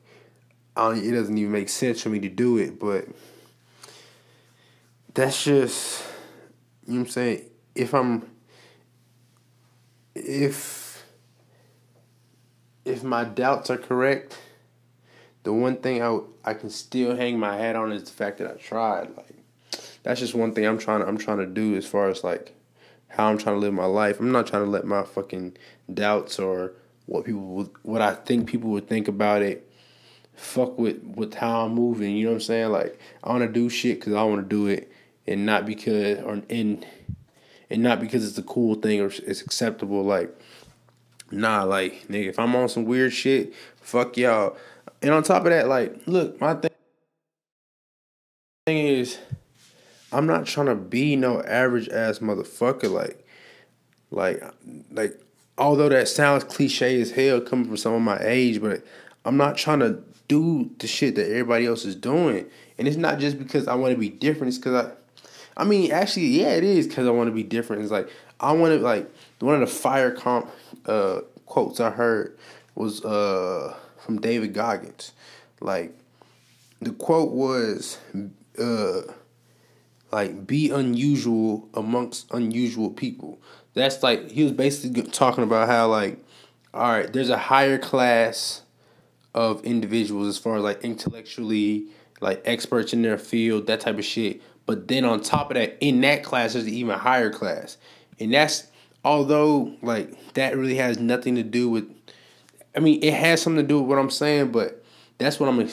it 0.77 1.11
doesn't 1.11 1.37
even 1.37 1.51
make 1.51 1.69
sense 1.69 2.01
for 2.01 2.09
me 2.09 2.19
to 2.19 2.29
do 2.29 2.57
it. 2.57 2.79
But 2.79 3.05
that's 5.13 5.43
just 5.43 6.03
you 6.87 6.93
know 6.93 6.99
what 7.01 7.07
I'm 7.07 7.11
saying, 7.11 7.45
if 7.75 7.93
I'm 7.93 8.29
if 10.15 10.80
if 12.85 13.03
my 13.03 13.23
doubts 13.23 13.69
are 13.69 13.77
correct, 13.77 14.37
the 15.43 15.53
one 15.53 15.77
thing 15.77 16.01
I 16.01 16.19
I 16.43 16.53
can 16.53 16.69
still 16.69 17.15
hang 17.15 17.39
my 17.39 17.57
hat 17.57 17.75
on 17.75 17.91
is 17.91 18.03
the 18.03 18.11
fact 18.11 18.37
that 18.39 18.51
I 18.51 18.53
tried. 18.55 19.15
Like 19.15 19.35
that's 20.03 20.19
just 20.19 20.35
one 20.35 20.53
thing 20.53 20.65
I'm 20.65 20.77
trying 20.77 21.01
to 21.01 21.07
I'm 21.07 21.17
trying 21.17 21.39
to 21.39 21.45
do 21.45 21.75
as 21.75 21.85
far 21.85 22.09
as 22.09 22.23
like 22.23 22.53
how 23.07 23.27
I'm 23.27 23.37
trying 23.37 23.55
to 23.55 23.59
live 23.59 23.73
my 23.73 23.85
life. 23.85 24.19
I'm 24.19 24.31
not 24.31 24.47
trying 24.47 24.63
to 24.63 24.69
let 24.69 24.85
my 24.85 25.03
fucking 25.03 25.57
doubts 25.93 26.39
or 26.39 26.73
what 27.05 27.25
people 27.25 27.41
would, 27.41 27.69
what 27.83 28.01
I 28.01 28.15
think 28.15 28.47
people 28.47 28.69
would 28.69 28.87
think 28.87 29.07
about 29.07 29.41
it 29.41 29.67
fuck 30.41 30.77
with 30.77 31.01
with 31.03 31.35
how 31.35 31.65
I'm 31.65 31.73
moving. 31.73 32.15
You 32.15 32.25
know 32.25 32.31
what 32.31 32.35
I'm 32.35 32.41
saying? 32.41 32.71
Like 32.71 32.99
I 33.23 33.29
want 33.29 33.43
to 33.43 33.51
do 33.51 33.69
shit 33.69 33.99
because 33.99 34.13
I 34.13 34.23
want 34.23 34.41
to 34.41 34.47
do 34.47 34.67
it, 34.67 34.91
and 35.27 35.45
not 35.45 35.65
because 35.65 36.19
or 36.19 36.41
and 36.49 36.85
and 37.69 37.83
not 37.83 37.99
because 37.99 38.27
it's 38.27 38.37
a 38.37 38.43
cool 38.43 38.75
thing 38.75 39.01
or 39.01 39.07
it's 39.07 39.41
acceptable. 39.41 40.03
Like 40.03 40.35
nah, 41.31 41.63
like 41.63 42.07
nigga, 42.07 42.27
if 42.27 42.39
I'm 42.39 42.55
on 42.55 42.69
some 42.69 42.85
weird 42.85 43.13
shit, 43.13 43.53
fuck 43.81 44.17
y'all. 44.17 44.57
And 45.01 45.11
on 45.11 45.23
top 45.23 45.43
of 45.43 45.51
that, 45.51 45.67
like 45.67 45.95
look, 46.05 46.39
my 46.39 46.53
thing 46.55 46.71
thing 48.71 48.85
is, 48.85 49.17
I'm 50.11 50.27
not 50.27 50.45
trying 50.45 50.67
to 50.67 50.75
be 50.75 51.15
no 51.15 51.41
average 51.41 51.89
ass 51.89 52.19
motherfucker. 52.19 52.91
Like, 52.91 53.25
like, 54.09 54.43
like. 54.91 55.19
Although 55.57 55.89
that 55.89 56.07
sounds 56.07 56.43
cliche 56.43 56.99
as 57.01 57.11
hell 57.11 57.39
coming 57.39 57.65
from 57.65 57.77
someone 57.77 58.01
my 58.01 58.17
age, 58.21 58.61
but 58.61 58.83
I'm 59.25 59.37
not 59.37 59.57
trying 59.57 59.79
to 59.79 60.01
do 60.27 60.71
the 60.79 60.87
shit 60.87 61.15
that 61.15 61.29
everybody 61.29 61.67
else 61.67 61.85
is 61.85 61.95
doing. 61.95 62.45
And 62.79 62.87
it's 62.87 62.97
not 62.97 63.19
just 63.19 63.37
because 63.37 63.67
I 63.67 63.75
want 63.75 63.93
to 63.93 63.99
be 63.99 64.09
different. 64.09 64.47
It's 64.47 64.57
because 64.57 64.85
I, 64.85 65.61
I 65.61 65.65
mean, 65.65 65.91
actually, 65.91 66.27
yeah, 66.27 66.51
it 66.51 66.63
is 66.63 66.87
because 66.87 67.05
I 67.05 67.11
want 67.11 67.27
to 67.27 67.33
be 67.33 67.43
different. 67.43 67.83
It's 67.83 67.91
like 67.91 68.09
I 68.41 68.51
want 68.53 68.73
to 68.73 68.79
like 68.79 69.09
one 69.39 69.53
of 69.55 69.61
the 69.61 69.67
fire 69.67 70.11
comp 70.11 70.49
uh, 70.85 71.21
quotes 71.45 71.79
I 71.79 71.91
heard 71.91 72.37
was 72.75 73.05
uh, 73.05 73.75
from 73.99 74.19
David 74.19 74.53
Goggins. 74.53 75.13
Like 75.59 75.95
the 76.81 76.91
quote 76.91 77.31
was 77.31 77.99
uh, 78.57 79.01
like 80.11 80.47
be 80.47 80.71
unusual 80.71 81.69
amongst 81.75 82.33
unusual 82.33 82.89
people. 82.89 83.39
That's 83.75 84.01
like 84.01 84.31
he 84.31 84.43
was 84.43 84.51
basically 84.51 85.03
talking 85.03 85.43
about 85.43 85.69
how 85.69 85.87
like 85.87 86.17
all 86.73 86.89
right, 86.89 87.11
there's 87.11 87.29
a 87.29 87.37
higher 87.37 87.77
class 87.77 88.63
of 89.33 89.63
individuals 89.63 90.27
as 90.27 90.37
far 90.37 90.57
as 90.57 90.63
like 90.63 90.83
intellectually 90.83 91.87
like 92.21 92.41
experts 92.45 92.93
in 92.93 93.01
their 93.01 93.17
field, 93.17 93.67
that 93.67 93.81
type 93.81 93.97
of 93.97 94.05
shit. 94.05 94.41
But 94.65 94.87
then 94.87 95.05
on 95.05 95.21
top 95.21 95.51
of 95.51 95.55
that, 95.55 95.77
in 95.81 96.01
that 96.01 96.23
class, 96.23 96.53
there's 96.53 96.65
an 96.65 96.73
even 96.73 96.97
higher 96.97 97.29
class, 97.29 97.77
and 98.21 98.33
that's 98.33 98.67
although 99.03 99.75
like 99.81 100.33
that 100.33 100.55
really 100.55 100.75
has 100.75 100.99
nothing 100.99 101.35
to 101.35 101.43
do 101.43 101.69
with. 101.69 101.89
I 102.75 102.79
mean, 102.79 103.03
it 103.03 103.13
has 103.13 103.41
something 103.41 103.61
to 103.61 103.67
do 103.67 103.79
with 103.79 103.89
what 103.89 103.99
I'm 103.99 104.09
saying, 104.09 104.51
but 104.51 104.83
that's 105.17 105.39
what 105.39 105.49
I'm 105.49 105.67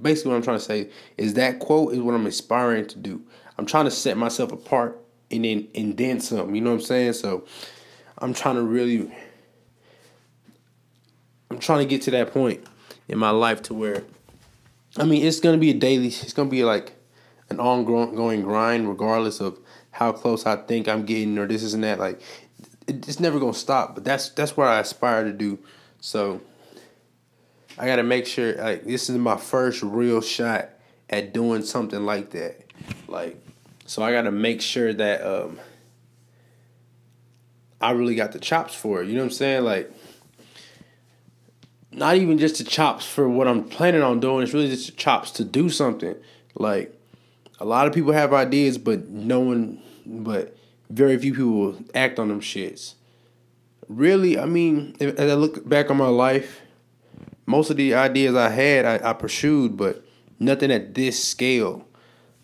basically 0.00 0.30
what 0.30 0.36
I'm 0.36 0.42
trying 0.42 0.58
to 0.58 0.64
say 0.64 0.90
is 1.16 1.34
that 1.34 1.58
quote 1.58 1.92
is 1.92 2.00
what 2.00 2.14
I'm 2.14 2.26
aspiring 2.26 2.86
to 2.86 2.98
do. 2.98 3.22
I'm 3.58 3.66
trying 3.66 3.84
to 3.84 3.90
set 3.90 4.16
myself 4.16 4.52
apart 4.52 4.98
and 5.30 5.44
then 5.44 5.68
and 5.74 5.96
then 5.96 6.20
some. 6.20 6.54
You 6.54 6.60
know 6.60 6.70
what 6.70 6.80
I'm 6.80 6.86
saying? 6.86 7.12
So 7.14 7.44
I'm 8.18 8.32
trying 8.32 8.56
to 8.56 8.62
really. 8.62 9.12
I'm 11.50 11.58
trying 11.58 11.80
to 11.80 11.86
get 11.86 12.02
to 12.02 12.10
that 12.12 12.32
point 12.32 12.64
in 13.08 13.18
my 13.18 13.30
life 13.30 13.62
to 13.62 13.74
where 13.74 14.04
I 14.96 15.04
mean 15.04 15.24
it's 15.24 15.40
gonna 15.40 15.58
be 15.58 15.70
a 15.70 15.74
daily 15.74 16.08
it's 16.08 16.34
gonna 16.34 16.50
be 16.50 16.62
like 16.62 16.92
an 17.48 17.58
ongoing 17.58 18.42
grind 18.42 18.86
regardless 18.86 19.40
of 19.40 19.58
how 19.98 20.12
close 20.12 20.46
I 20.46 20.54
think 20.54 20.86
I'm 20.86 21.04
getting 21.04 21.36
or 21.38 21.48
this 21.48 21.64
isn't 21.64 21.80
that 21.80 21.98
like 21.98 22.20
it's 22.86 23.18
never 23.18 23.40
gonna 23.40 23.52
stop 23.52 23.96
but 23.96 24.04
that's 24.04 24.28
that's 24.28 24.56
what 24.56 24.68
I 24.68 24.78
aspire 24.78 25.24
to 25.24 25.32
do 25.32 25.58
so 26.00 26.40
I 27.76 27.86
gotta 27.86 28.04
make 28.04 28.24
sure 28.24 28.54
like 28.54 28.84
this 28.84 29.10
is 29.10 29.18
my 29.18 29.36
first 29.36 29.82
real 29.82 30.20
shot 30.20 30.70
at 31.10 31.32
doing 31.32 31.62
something 31.62 32.06
like 32.06 32.30
that 32.30 32.64
like 33.08 33.36
so 33.86 34.00
I 34.04 34.12
gotta 34.12 34.30
make 34.30 34.60
sure 34.60 34.94
that 34.94 35.20
um 35.22 35.58
I 37.80 37.90
really 37.90 38.14
got 38.14 38.30
the 38.30 38.38
chops 38.38 38.74
for 38.74 39.02
it 39.02 39.08
you 39.08 39.14
know 39.14 39.22
what 39.22 39.32
I'm 39.32 39.32
saying 39.32 39.64
like 39.64 39.90
not 41.90 42.14
even 42.14 42.38
just 42.38 42.58
the 42.58 42.64
chops 42.64 43.04
for 43.04 43.28
what 43.28 43.48
I'm 43.48 43.64
planning 43.64 44.02
on 44.02 44.20
doing. 44.20 44.44
It's 44.44 44.52
really 44.52 44.68
just 44.68 44.86
the 44.86 44.92
chops 44.92 45.30
to 45.32 45.44
do 45.44 45.68
something. 45.68 46.14
Like 46.54 46.94
a 47.58 47.64
lot 47.64 47.86
of 47.86 47.92
people 47.92 48.12
have 48.12 48.32
ideas, 48.32 48.78
but 48.78 49.08
no 49.08 49.40
one, 49.40 49.82
but 50.08 50.56
very 50.90 51.18
few 51.18 51.34
people 51.34 51.78
act 51.94 52.18
on 52.18 52.28
them 52.28 52.40
shits. 52.40 52.94
Really, 53.88 54.38
I 54.38 54.46
mean, 54.46 54.96
if, 54.98 55.18
as 55.18 55.30
I 55.30 55.34
look 55.34 55.66
back 55.68 55.90
on 55.90 55.96
my 55.96 56.08
life, 56.08 56.60
most 57.46 57.70
of 57.70 57.76
the 57.76 57.94
ideas 57.94 58.34
I 58.34 58.50
had, 58.50 58.84
I, 58.84 59.10
I 59.10 59.12
pursued, 59.12 59.76
but 59.76 60.04
nothing 60.38 60.70
at 60.70 60.94
this 60.94 61.22
scale. 61.22 61.86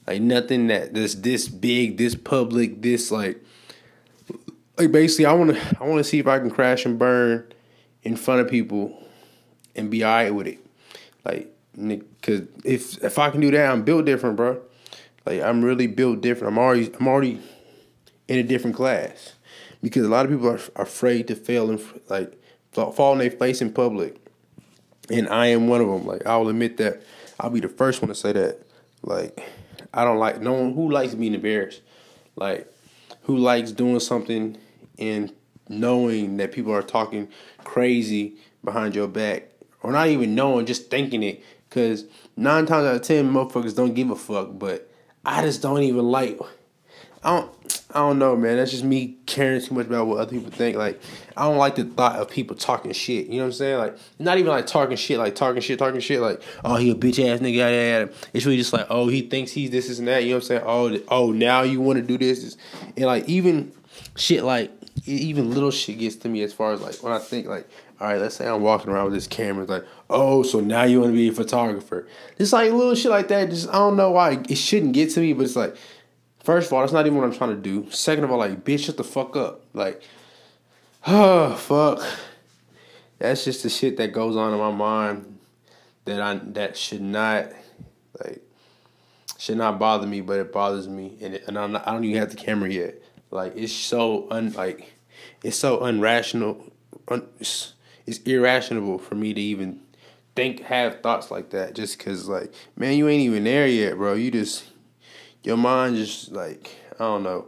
Like 0.07 0.21
nothing 0.21 0.67
that 0.67 0.93
that's 0.93 1.15
this 1.15 1.49
big, 1.49 1.97
this 1.97 2.15
public, 2.15 2.83
this 2.83 3.11
like, 3.11 3.43
like 4.79 4.93
basically, 4.93 5.27
I 5.27 5.33
want 5.33 5.55
to, 5.55 5.77
I 5.81 5.85
want 5.85 5.99
to 5.99 6.05
see 6.05 6.19
if 6.19 6.27
I 6.27 6.39
can 6.39 6.51
crash 6.51 6.85
and 6.85 6.99
burn 6.99 7.51
in 8.03 8.17
front 8.17 8.43
of 8.43 8.49
people 8.49 9.03
and 9.75 9.91
be 9.91 10.05
alright 10.05 10.35
with 10.35 10.47
it. 10.47 10.59
Like, 11.25 11.51
cause 12.21 12.43
if 12.65 13.03
if 13.03 13.19
I 13.19 13.31
can 13.31 13.41
do 13.41 13.51
that, 13.51 13.71
I'm 13.71 13.83
built 13.83 14.05
different, 14.05 14.37
bro. 14.37 14.61
Like 15.27 15.43
I'm 15.43 15.65
really 15.65 15.87
built 15.87 16.21
different. 16.21 16.53
I'm 16.53 16.59
already 16.59 16.93
I'm 16.99 17.09
already 17.09 17.41
in 18.29 18.39
a 18.39 18.43
different 18.43 18.77
class 18.77 19.35
because 19.83 20.05
a 20.05 20.09
lot 20.09 20.25
of 20.25 20.31
people 20.31 20.49
are, 20.49 20.61
afraid 20.77 21.29
to 21.29 21.35
fail 21.35 21.71
and 21.71 21.83
like 22.09 22.41
fall 22.73 23.13
on 23.13 23.19
their 23.19 23.31
face 23.31 23.61
in 23.61 23.73
public, 23.73 24.17
and 25.11 25.29
I 25.29 25.47
am 25.47 25.69
one 25.69 25.81
of 25.81 25.89
them. 25.89 26.07
Like 26.07 26.27
I'll 26.27 26.49
admit 26.49 26.77
that. 26.79 27.03
I'll 27.41 27.51
be 27.51 27.61
the 27.61 27.69
first 27.69 28.01
one 28.01 28.09
to 28.09 28.15
say 28.15 28.33
that. 28.33 28.61
Like 29.03 29.43
I 29.93 30.05
don't 30.05 30.19
like 30.19 30.41
no 30.41 30.53
one 30.53 30.75
who 30.75 30.91
likes 30.91 31.15
being 31.15 31.35
embarrassed. 31.35 31.83
Like 32.37 32.71
who 33.23 33.39
likes 33.39 33.73
doing 33.73 34.01
something 34.01 34.59
and 34.99 35.33
knowing 35.69 36.37
that 36.37 36.53
people 36.53 36.73
are 36.73 36.83
talking 36.83 37.29
crazy 37.65 38.37
behind 38.63 38.95
your 38.95 39.09
back 39.09 39.51
or 39.83 39.93
not 39.93 40.09
even 40.09 40.35
knowing, 40.35 40.67
just 40.67 40.91
thinking 40.91 41.23
it. 41.23 41.43
Cause 41.71 42.05
nine 42.37 42.67
times 42.67 42.87
out 42.87 42.97
of 42.97 43.03
ten, 43.03 43.33
motherfuckers 43.33 43.75
don't 43.75 43.95
give 43.95 44.11
a 44.11 44.17
fuck. 44.17 44.59
But 44.59 44.91
I 45.25 45.43
just 45.43 45.63
don't 45.63 45.83
even 45.83 46.05
like. 46.05 46.39
I 47.23 47.39
don't. 47.39 47.51
I 47.95 48.01
don't 48.01 48.19
know, 48.19 48.35
man. 48.35 48.57
That's 48.57 48.73
just 48.73 48.83
me 48.83 49.17
caring 49.25 49.61
too 49.61 49.73
much 49.73 49.87
about 49.87 50.09
what 50.09 50.19
other 50.19 50.31
people 50.33 50.51
think. 50.51 50.77
Like, 50.77 51.01
I 51.37 51.45
don't 51.45 51.59
like 51.59 51.77
the 51.77 51.85
thought 51.85 52.17
of 52.17 52.29
people 52.29 52.57
talking 52.57 52.91
shit. 52.93 53.27
You 53.27 53.35
know 53.35 53.45
what 53.45 53.47
I'm 53.47 53.53
saying? 53.53 53.79
Like, 53.79 53.97
not 54.19 54.37
even 54.37 54.51
like 54.51 54.67
talking 54.67 54.97
shit, 54.97 55.17
like 55.17 55.37
talking 55.37 55.63
shit, 55.63 55.79
talking 55.79 56.01
shit. 56.01 56.21
Like, 56.21 56.43
oh, 56.65 56.75
he 56.75 56.91
a 56.91 56.95
bitch 56.97 57.25
ass 57.25 57.39
nigga. 57.39 57.55
Yeah, 57.55 57.69
yeah. 57.69 58.07
It's 58.33 58.45
really 58.45 58.59
just 58.59 58.73
like, 58.73 58.87
oh, 58.91 59.07
he 59.07 59.23
thinks 59.23 59.53
he's 59.53 59.71
this, 59.71 59.87
this 59.87 60.01
and 60.01 60.09
that. 60.09 60.25
You 60.25 60.31
know 60.31 60.37
what 60.37 60.43
I'm 60.43 60.47
saying? 60.49 60.63
Oh, 60.67 60.99
oh, 61.09 61.31
now 61.31 61.63
you 61.63 61.81
want 61.81 61.99
to 61.99 62.03
do 62.03 62.19
this, 62.19 62.57
and 62.97 63.07
like 63.07 63.29
even 63.29 63.73
shit 64.17 64.43
like 64.43 64.73
even 65.07 65.51
little 65.51 65.71
shit 65.71 65.99
gets 65.99 66.17
to 66.17 66.29
me 66.29 66.43
as 66.43 66.53
far 66.53 66.73
as 66.73 66.81
like 66.81 67.03
when 67.03 67.13
I 67.13 67.19
think 67.19 67.47
like, 67.47 67.69
all 68.01 68.09
right, 68.09 68.21
let's 68.21 68.37
say 68.37 68.47
I'm 68.47 68.63
walking 68.63 68.91
around 68.91 69.07
with 69.07 69.15
this 69.15 69.27
camera, 69.27 69.63
it's 69.63 69.71
like, 69.71 69.85
oh, 70.09 70.43
so 70.43 70.61
now 70.61 70.85
you 70.85 71.01
want 71.01 71.13
to 71.13 71.17
be 71.17 71.29
a 71.29 71.33
photographer. 71.33 72.07
Just 72.39 72.53
like 72.53 72.73
little 72.73 72.95
shit 72.95 73.11
like 73.11 73.29
that. 73.29 73.51
Just 73.51 73.69
I 73.69 73.75
don't 73.75 73.97
know 73.97 74.13
why 74.13 74.43
it 74.49 74.57
shouldn't 74.57 74.93
get 74.93 75.11
to 75.11 75.21
me, 75.21 75.33
but 75.33 75.45
it's 75.45 75.57
like, 75.57 75.77
first 76.43 76.69
of 76.69 76.73
all, 76.73 76.81
that's 76.81 76.93
not 76.93 77.07
even 77.07 77.19
what 77.19 77.25
I'm 77.25 77.35
trying 77.35 77.51
to 77.51 77.57
do. 77.57 77.91
Second 77.91 78.25
of 78.25 78.31
all, 78.31 78.39
like, 78.39 78.65
bitch, 78.65 78.87
shut 78.87 78.97
the 78.97 79.05
fuck 79.05 79.37
up. 79.37 79.63
Like, 79.75 80.03
oh 81.07 81.55
fuck. 81.57 82.03
That's 83.19 83.45
just 83.45 83.63
the 83.63 83.71
shit 83.71 83.97
that 83.99 84.13
goes 84.13 84.37
on 84.37 84.53
in 84.53 84.59
my 84.59 84.73
mind 84.73 85.39
that 86.05 86.21
I 86.21 86.41
that 86.53 86.77
should 86.77 87.03
not 87.03 87.49
like 88.23 88.43
should 89.39 89.57
not 89.57 89.79
bother 89.79 90.07
me, 90.07 90.21
but 90.21 90.39
it 90.39 90.53
bothers 90.53 90.89
me, 90.89 91.17
and 91.21 91.35
it, 91.35 91.45
and 91.47 91.59
I'm 91.59 91.73
not, 91.73 91.87
I 91.87 91.93
don't 91.93 92.05
even 92.05 92.19
have 92.19 92.31
the 92.31 92.37
camera 92.37 92.71
yet. 92.71 92.95
Like 93.35 93.57
it's 93.57 93.73
so 93.73 94.29
un 94.31 94.53
like 94.53 94.95
it's 95.43 95.57
so 95.57 95.79
unrational. 95.79 96.71
Un, 97.09 97.27
it's, 97.41 97.75
it's 98.07 98.19
irrational 98.19 98.99
for 98.99 99.17
me 99.17 99.35
to 99.35 99.41
even 99.41 99.81
think 100.37 100.61
have 100.63 101.03
thoughts 101.03 101.33
like 101.33 101.51
that. 101.51 101.75
Just 101.75 101.99
cause 101.99 102.29
like 102.29 102.55
man, 102.77 102.97
you 102.97 103.09
ain't 103.09 103.23
even 103.23 103.43
there 103.43 103.67
yet, 103.67 103.97
bro. 103.97 104.15
You 104.15 104.31
just 104.31 104.65
your 105.43 105.57
mind 105.57 105.97
just 105.97 106.31
like 106.31 106.77
I 106.95 107.05
don't 107.05 107.25
know. 107.25 107.47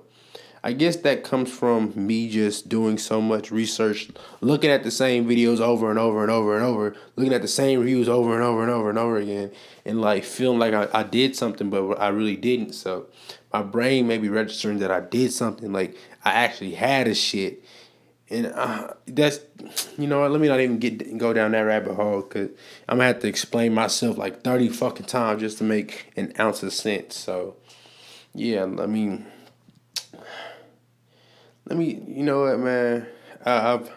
I 0.67 0.73
guess 0.73 0.97
that 0.97 1.23
comes 1.23 1.49
from 1.49 1.93
me 1.95 2.29
just 2.29 2.69
doing 2.69 2.99
so 2.99 3.21
much 3.21 3.53
research, 3.53 4.09
looking 4.41 4.69
at 4.69 4.83
the 4.83 4.91
same 4.91 5.25
videos 5.25 5.61
over 5.61 5.91
and 5.91 5.99
over 5.99 6.23
and 6.23 6.31
over 6.33 6.57
and 6.57 6.65
over, 6.65 6.97
looking 7.15 7.33
at 7.33 7.41
the 7.41 7.47
same 7.47 7.79
reviews 7.79 8.09
over 8.09 8.35
and 8.35 8.43
over 8.43 8.63
and 8.63 8.71
over 8.73 8.91
and 8.91 8.99
over 8.99 9.17
again, 9.17 9.53
and 9.85 10.01
like 10.01 10.25
feeling 10.25 10.59
like 10.59 10.75
I, 10.75 10.89
I 10.93 11.05
did 11.05 11.37
something, 11.37 11.71
but 11.71 12.01
I 12.01 12.09
really 12.09 12.35
didn't. 12.35 12.73
So 12.73 13.07
my 13.53 13.63
brain 13.63 14.09
may 14.09 14.19
be 14.19 14.29
registering 14.29 14.81
that 14.81 14.91
I 14.91 14.99
did 14.99 15.33
something, 15.33 15.73
like 15.73 15.97
I 16.25 16.33
actually 16.33 16.75
had 16.75 17.07
a 17.07 17.15
shit. 17.15 17.63
And 18.29 18.47
uh, 18.49 18.95
that's, 19.07 19.39
you 19.97 20.09
know 20.09 20.23
what, 20.23 20.33
let 20.33 20.41
me 20.41 20.49
not 20.49 20.59
even 20.59 20.81
get 20.81 21.17
go 21.17 21.33
down 21.33 21.53
that 21.53 21.61
rabbit 21.61 21.95
hole 21.95 22.23
because 22.23 22.51
I'm 22.89 22.97
gonna 22.97 23.07
have 23.07 23.21
to 23.21 23.29
explain 23.29 23.73
myself 23.73 24.19
like 24.19 24.43
30 24.43 24.71
fucking 24.71 25.07
times 25.07 25.43
just 25.43 25.59
to 25.59 25.65
make 25.65 26.13
an 26.17 26.33
ounce 26.41 26.65
of 26.65 26.73
sense. 26.73 27.15
So, 27.17 27.55
yeah, 28.35 28.65
I 28.65 28.87
mean, 28.87 29.27
let 31.67 31.79
me. 31.79 32.03
You 32.07 32.23
know 32.23 32.43
what, 32.43 32.59
man? 32.59 33.07
I, 33.45 33.75
I've 33.75 33.91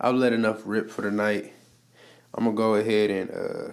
I've 0.00 0.14
let 0.14 0.32
enough 0.32 0.62
rip 0.64 0.90
for 0.90 1.02
the 1.02 1.10
night. 1.10 1.52
I'm 2.34 2.44
gonna 2.44 2.56
go 2.56 2.74
ahead 2.74 3.10
and 3.10 3.30
uh, 3.30 3.72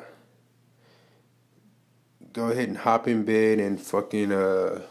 go 2.34 2.50
ahead 2.50 2.68
and 2.68 2.78
hop 2.78 3.08
in 3.08 3.24
bed 3.24 3.60
and 3.60 3.82
fucking 3.82 4.32
uh, 4.32 4.82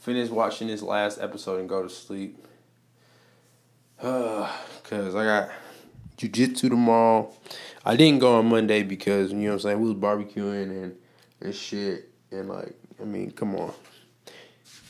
finish 0.00 0.28
watching 0.28 0.68
this 0.68 0.82
last 0.82 1.20
episode 1.20 1.60
and 1.60 1.68
go 1.68 1.82
to 1.82 1.88
sleep. 1.88 2.44
Uh, 4.02 4.50
Cause 4.84 5.14
I 5.14 5.24
got 5.24 5.50
jujitsu 6.18 6.68
tomorrow. 6.68 7.32
I 7.84 7.96
didn't 7.96 8.18
go 8.18 8.36
on 8.36 8.46
Monday 8.46 8.82
because 8.82 9.32
you 9.32 9.38
know 9.38 9.46
what 9.46 9.52
I'm 9.54 9.60
saying 9.60 9.80
we 9.80 9.88
was 9.88 9.96
barbecuing 9.96 10.70
and 10.70 10.96
and 11.40 11.54
shit 11.54 12.10
and 12.30 12.48
like 12.48 12.74
I 13.00 13.04
mean 13.04 13.30
come 13.30 13.54
on. 13.54 13.72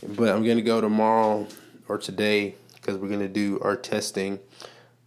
But 0.09 0.31
I'm 0.31 0.45
gonna 0.45 0.63
go 0.63 0.81
tomorrow 0.81 1.47
or 1.89 1.99
today 1.99 2.55
because 2.75 2.97
we're 2.97 3.09
gonna 3.09 3.29
do 3.29 3.59
our 3.61 3.77
testing. 3.77 4.39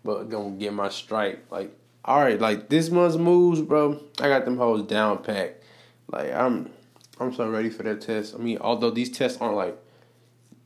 But 0.03 0.29
gonna 0.29 0.51
get 0.51 0.73
my 0.73 0.89
stripe 0.89 1.45
like 1.51 1.71
all 2.05 2.19
right 2.19 2.39
like 2.39 2.69
this 2.69 2.89
month's 2.89 3.17
moves, 3.17 3.61
bro. 3.61 3.99
I 4.21 4.27
got 4.27 4.45
them 4.45 4.57
hoes 4.57 4.83
down 4.83 5.23
packed. 5.23 5.63
Like 6.11 6.33
I'm 6.33 6.71
I'm 7.19 7.33
so 7.33 7.49
ready 7.49 7.69
for 7.69 7.83
that 7.83 8.01
test. 8.01 8.35
I 8.35 8.37
mean, 8.37 8.57
although 8.59 8.91
these 8.91 9.09
tests 9.09 9.41
aren't 9.41 9.55
like 9.55 9.77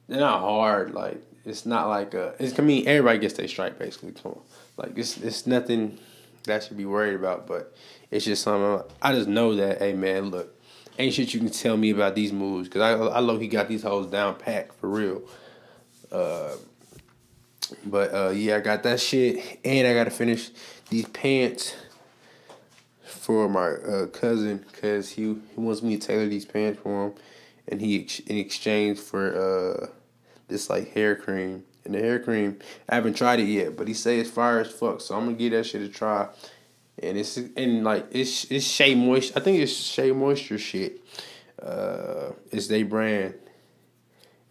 they're 0.07 0.19
not 0.19 0.41
hard. 0.41 0.93
Like 0.93 1.21
it's 1.45 1.65
not 1.65 1.87
like 1.87 2.13
a. 2.13 2.35
It's 2.39 2.57
I 2.59 2.61
mean 2.61 2.87
everybody 2.87 3.19
gets 3.19 3.35
their 3.35 3.47
stripe 3.47 3.79
basically. 3.79 4.11
Come 4.11 4.33
on, 4.33 4.41
like 4.77 4.97
it's 4.97 5.17
it's 5.17 5.47
nothing 5.47 5.97
that 6.43 6.63
should 6.63 6.77
be 6.77 6.85
worried 6.85 7.15
about. 7.15 7.47
But 7.47 7.75
it's 8.11 8.25
just 8.25 8.43
something 8.43 8.85
I 9.01 9.13
just 9.13 9.27
know 9.27 9.55
that. 9.55 9.79
Hey 9.79 9.93
man, 9.93 10.29
look, 10.29 10.53
ain't 10.99 11.13
shit 11.13 11.33
you 11.33 11.39
can 11.39 11.49
tell 11.49 11.77
me 11.77 11.91
about 11.91 12.15
these 12.15 12.33
moves 12.33 12.67
because 12.67 12.81
I 12.81 12.91
I 12.91 13.19
low 13.19 13.39
he 13.39 13.47
got 13.47 13.67
these 13.67 13.83
hoes 13.83 14.07
down 14.07 14.35
packed 14.35 14.79
for 14.79 14.89
real. 14.89 15.21
Uh, 16.11 16.55
but 17.85 18.13
uh, 18.13 18.29
yeah, 18.29 18.57
I 18.57 18.59
got 18.59 18.83
that 18.83 18.99
shit, 18.99 19.59
and 19.63 19.87
I 19.87 19.93
gotta 19.93 20.11
finish 20.11 20.49
these 20.89 21.07
pants 21.07 21.75
for 23.03 23.47
my 23.47 23.69
uh, 23.69 24.07
cousin 24.07 24.65
because 24.71 25.09
he, 25.09 25.23
he 25.23 25.59
wants 25.59 25.81
me 25.81 25.97
to 25.97 26.07
tailor 26.07 26.27
these 26.27 26.45
pants 26.45 26.79
for 26.81 27.07
him, 27.07 27.13
and 27.67 27.79
he 27.79 28.07
in 28.27 28.37
exchange 28.37 28.99
for 28.99 29.35
uh, 29.35 29.87
this 30.47 30.69
like 30.69 30.91
hair 30.93 31.15
cream. 31.15 31.63
And 31.83 31.95
the 31.95 31.99
hair 31.99 32.19
cream, 32.19 32.59
I 32.87 32.95
haven't 32.95 33.15
tried 33.15 33.39
it 33.39 33.45
yet, 33.45 33.75
but 33.75 33.87
he 33.87 33.95
say 33.95 34.19
it's 34.19 34.29
fire 34.29 34.59
as 34.59 34.71
fuck, 34.71 35.01
so 35.01 35.15
I'm 35.15 35.25
gonna 35.25 35.37
give 35.37 35.51
that 35.53 35.65
shit 35.65 35.81
a 35.81 35.89
try. 35.89 36.27
And 37.01 37.17
it's 37.17 37.37
and 37.37 37.83
like 37.83 38.05
it's 38.11 38.45
it's 38.51 38.65
Shea 38.65 38.93
Moisture. 38.93 39.33
I 39.35 39.39
think 39.39 39.59
it's 39.59 39.73
Shea 39.73 40.11
Moisture 40.11 40.59
shit. 40.59 41.01
Uh, 41.61 42.33
it's 42.51 42.67
their 42.67 42.85
brand, 42.85 43.35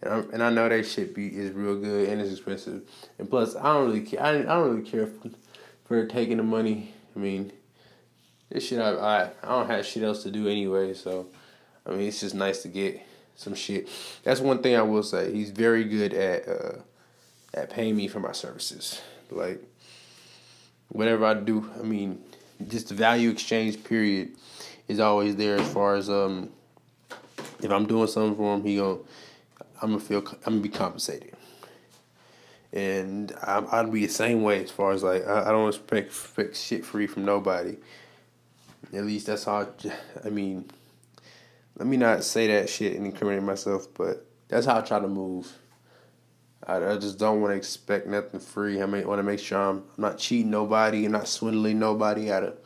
and, 0.01 0.13
i 0.13 0.17
and 0.33 0.43
I 0.43 0.49
know 0.49 0.67
that 0.67 0.85
shit 0.85 1.13
be 1.13 1.27
is 1.27 1.51
real 1.51 1.79
good 1.79 2.09
and 2.09 2.21
it's 2.21 2.31
expensive. 2.31 2.81
And 3.19 3.29
plus, 3.29 3.55
I 3.55 3.73
don't 3.73 3.87
really 3.87 4.01
care. 4.01 4.21
I, 4.21 4.39
I 4.39 4.43
don't 4.43 4.75
really 4.75 4.89
care 4.89 5.07
for, 5.07 5.29
for 5.85 6.05
taking 6.07 6.37
the 6.37 6.43
money. 6.43 6.93
I 7.15 7.19
mean, 7.19 7.51
this 8.49 8.67
shit 8.67 8.79
I, 8.79 8.91
I 8.91 9.23
I 9.43 9.49
don't 9.49 9.69
have 9.69 9.85
shit 9.85 10.03
else 10.03 10.23
to 10.23 10.31
do 10.31 10.47
anyway. 10.47 10.93
So, 10.93 11.27
I 11.85 11.91
mean, 11.91 12.01
it's 12.01 12.21
just 12.21 12.35
nice 12.35 12.61
to 12.63 12.67
get 12.67 13.01
some 13.35 13.55
shit. 13.55 13.89
That's 14.23 14.39
one 14.39 14.61
thing 14.61 14.75
I 14.75 14.81
will 14.81 15.03
say. 15.03 15.31
He's 15.31 15.51
very 15.51 15.83
good 15.83 16.13
at 16.13 16.47
uh, 16.47 16.79
at 17.53 17.69
paying 17.69 17.95
me 17.95 18.07
for 18.07 18.19
my 18.19 18.31
services. 18.31 19.01
Like 19.29 19.61
whatever 20.89 21.25
I 21.25 21.35
do, 21.35 21.69
I 21.79 21.83
mean, 21.83 22.21
just 22.67 22.89
the 22.89 22.95
value 22.95 23.29
exchange 23.29 23.83
period 23.83 24.31
is 24.87 24.99
always 24.99 25.35
there 25.35 25.57
as 25.57 25.71
far 25.71 25.95
as 25.95 26.09
um 26.09 26.49
if 27.61 27.71
I'm 27.71 27.85
doing 27.85 28.07
something 28.07 28.35
for 28.35 28.55
him, 28.55 28.63
he 28.63 28.77
going 28.77 28.99
I'm 29.81 29.89
gonna 29.89 29.99
feel 29.99 30.19
I'm 30.19 30.53
gonna 30.53 30.59
be 30.61 30.69
compensated. 30.69 31.35
And 32.73 33.33
I'm, 33.43 33.67
I'd 33.71 33.91
be 33.91 34.05
the 34.05 34.13
same 34.13 34.43
way 34.43 34.63
as 34.63 34.71
far 34.71 34.91
as 34.91 35.03
like 35.03 35.27
I, 35.27 35.49
I 35.49 35.51
don't 35.51 35.67
expect, 35.67 36.07
expect 36.07 36.55
shit 36.55 36.85
free 36.85 37.07
from 37.07 37.25
nobody. 37.25 37.77
At 38.93 39.05
least 39.05 39.27
that's 39.27 39.45
how 39.45 39.61
I, 39.61 39.67
I 40.25 40.29
mean 40.29 40.69
let 41.77 41.87
me 41.87 41.97
not 41.97 42.23
say 42.23 42.47
that 42.47 42.69
shit 42.69 42.95
and 42.95 43.05
incriminate 43.05 43.43
myself, 43.43 43.87
but 43.95 44.25
that's 44.47 44.65
how 44.65 44.77
I 44.77 44.81
try 44.81 44.99
to 44.99 45.07
move. 45.07 45.51
I, 46.65 46.75
I 46.91 46.97
just 46.97 47.17
don't 47.17 47.41
want 47.41 47.53
to 47.53 47.57
expect 47.57 48.07
nothing 48.07 48.39
free. 48.39 48.81
I 48.81 48.85
mean, 48.85 49.07
want 49.07 49.19
to 49.19 49.23
make 49.23 49.39
sure 49.39 49.57
I'm, 49.57 49.77
I'm 49.77 49.83
not 49.97 50.17
cheating 50.17 50.51
nobody, 50.51 51.05
I'm 51.05 51.13
not 51.13 51.27
swindling 51.27 51.79
nobody 51.79 52.31
out 52.31 52.43
of 52.43 52.57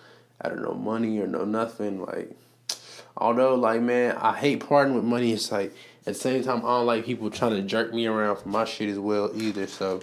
out 0.44 0.52
of 0.52 0.60
no 0.60 0.74
money 0.74 1.20
or 1.20 1.28
no 1.28 1.46
nothing. 1.46 2.02
Like, 2.02 2.32
although 3.16 3.56
like 3.56 3.82
man, 3.82 4.18
I 4.18 4.36
hate 4.38 4.66
parting 4.68 4.96
with 4.96 5.06
money. 5.06 5.32
It's 5.32 5.52
like 5.52 5.74
at 6.08 6.14
the 6.14 6.20
same 6.20 6.44
time 6.44 6.60
I 6.60 6.78
don't 6.78 6.86
like 6.86 7.06
people 7.06 7.30
trying 7.30 7.56
to 7.56 7.62
jerk 7.62 7.94
me 7.94 8.06
around 8.08 8.38
for 8.38 8.50
my 8.50 8.66
shit 8.66 8.90
as 8.90 9.00
well 9.00 9.32
either. 9.36 9.68
So 9.68 10.02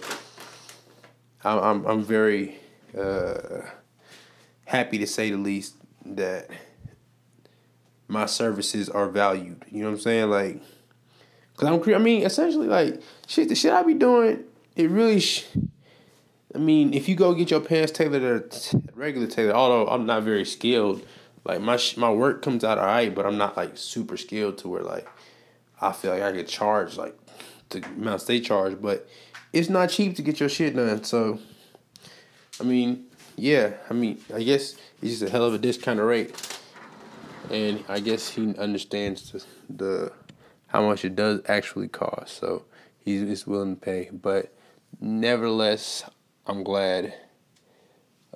I'm 1.43 1.59
I'm, 1.59 1.85
I'm 1.85 2.03
very 2.03 2.57
uh, 2.97 3.61
happy 4.65 4.97
to 4.97 5.07
say 5.07 5.31
the 5.31 5.37
least 5.37 5.75
that 6.05 6.49
my 8.07 8.25
services 8.25 8.89
are 8.89 9.09
valued. 9.09 9.63
You 9.69 9.79
know 9.81 9.89
what 9.89 9.95
I'm 9.95 10.01
saying? 10.01 10.29
Like, 10.29 10.61
cause 11.57 11.69
I'm, 11.69 11.93
I 11.93 11.97
mean, 11.97 12.23
essentially, 12.23 12.67
like, 12.67 13.01
shit, 13.27 13.49
the 13.49 13.55
shit 13.55 13.73
I 13.73 13.83
be 13.83 13.93
doing, 13.93 14.43
it 14.75 14.89
really, 14.89 15.19
sh- 15.19 15.45
I 16.53 16.59
mean, 16.59 16.93
if 16.93 17.09
you 17.09 17.15
go 17.15 17.33
get 17.33 17.49
your 17.49 17.61
pants 17.61 17.91
tailored 17.91 18.23
at 18.23 18.73
regular 18.93 19.27
tailor, 19.27 19.53
although 19.53 19.87
I'm 19.87 20.05
not 20.05 20.23
very 20.23 20.45
skilled, 20.45 21.05
like 21.45 21.61
my 21.61 21.77
sh- 21.77 21.97
my 21.97 22.11
work 22.11 22.41
comes 22.41 22.63
out 22.63 22.77
alright, 22.77 23.13
but 23.13 23.25
I'm 23.25 23.37
not 23.37 23.57
like 23.57 23.77
super 23.77 24.17
skilled 24.17 24.59
to 24.59 24.69
where 24.69 24.83
like 24.83 25.07
I 25.83 25.91
feel 25.91 26.11
like 26.11 26.23
I 26.23 26.31
get 26.31 26.47
charged 26.47 26.97
like 26.97 27.17
the 27.69 27.83
amount 27.85 28.25
they 28.25 28.39
charge, 28.39 28.81
but 28.81 29.07
it's 29.51 29.69
not 29.69 29.89
cheap 29.89 30.15
to 30.15 30.21
get 30.21 30.39
your 30.39 30.49
shit 30.49 30.75
done. 30.75 31.03
So, 31.03 31.39
I 32.59 32.63
mean, 32.63 33.05
yeah, 33.35 33.73
I 33.89 33.93
mean, 33.93 34.19
I 34.33 34.43
guess 34.43 34.75
it's 35.01 35.19
just 35.19 35.23
a 35.23 35.29
hell 35.29 35.45
of 35.45 35.53
a 35.53 35.57
discounted 35.57 36.05
rate 36.05 36.35
and 37.49 37.83
I 37.87 37.99
guess 37.99 38.29
he 38.29 38.55
understands 38.55 39.31
the, 39.31 39.45
the 39.69 40.11
how 40.67 40.87
much 40.87 41.05
it 41.05 41.15
does 41.15 41.41
actually 41.47 41.87
cost. 41.87 42.37
So 42.37 42.65
he's, 42.99 43.45
willing 43.45 43.75
to 43.75 43.81
pay. 43.81 44.09
But 44.11 44.53
nevertheless, 44.99 46.03
I'm 46.47 46.63
glad 46.63 47.13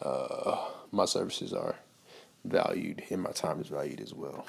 uh, 0.02 0.68
my 0.92 1.06
services 1.06 1.54
are 1.54 1.76
valued 2.46 3.04
and 3.10 3.22
my 3.22 3.32
time 3.32 3.60
is 3.60 3.68
valued 3.68 4.02
as 4.02 4.14
well. 4.14 4.46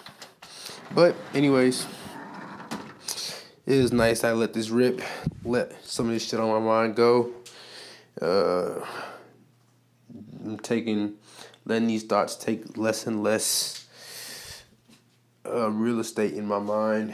But 0.95 1.15
anyways, 1.35 1.87
it 3.69 3.75
is 3.75 3.93
nice 3.93 4.25
I 4.25 4.33
let 4.33 4.55
this 4.55 4.71
rip, 4.71 5.03
let 5.45 5.85
some 5.85 6.07
of 6.07 6.13
this 6.13 6.27
shit 6.27 6.41
on 6.41 6.49
my 6.49 6.59
mind 6.59 6.97
go. 6.97 7.31
Uh, 8.19 8.83
I'm 10.43 10.59
taking, 10.61 11.17
letting 11.67 11.87
these 11.87 12.05
thoughts 12.05 12.35
take 12.35 12.79
less 12.79 13.07
and 13.07 13.23
less 13.23 13.87
uh, 15.45 15.71
real 15.71 16.01
estate 16.01 16.33
in 16.33 16.47
my 16.47 16.59
mind, 16.59 17.13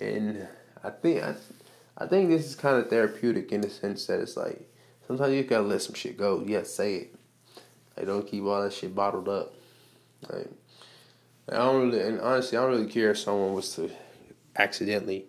and 0.00 0.48
I 0.82 0.90
think 0.90 1.22
I, 1.22 1.36
I 1.96 2.08
think 2.08 2.28
this 2.28 2.44
is 2.44 2.56
kind 2.56 2.76
of 2.76 2.90
therapeutic 2.90 3.52
in 3.52 3.60
the 3.60 3.70
sense 3.70 4.06
that 4.06 4.18
it's 4.18 4.36
like 4.36 4.68
sometimes 5.06 5.32
you 5.34 5.44
gotta 5.44 5.62
let 5.62 5.82
some 5.82 5.94
shit 5.94 6.18
go. 6.18 6.42
Yeah, 6.44 6.64
say 6.64 6.94
it. 6.96 7.14
Like 7.96 8.06
don't 8.06 8.26
keep 8.26 8.42
all 8.42 8.60
that 8.60 8.72
shit 8.72 8.92
bottled 8.92 9.28
up. 9.28 9.54
Like 10.28 10.50
I 11.48 11.58
don't 11.58 11.90
really, 11.90 12.02
and 12.02 12.20
honestly, 12.20 12.58
I 12.58 12.62
don't 12.62 12.72
really 12.72 12.90
care 12.90 13.12
if 13.12 13.18
someone 13.18 13.54
was 13.54 13.72
to 13.76 13.88
accidentally 14.58 15.26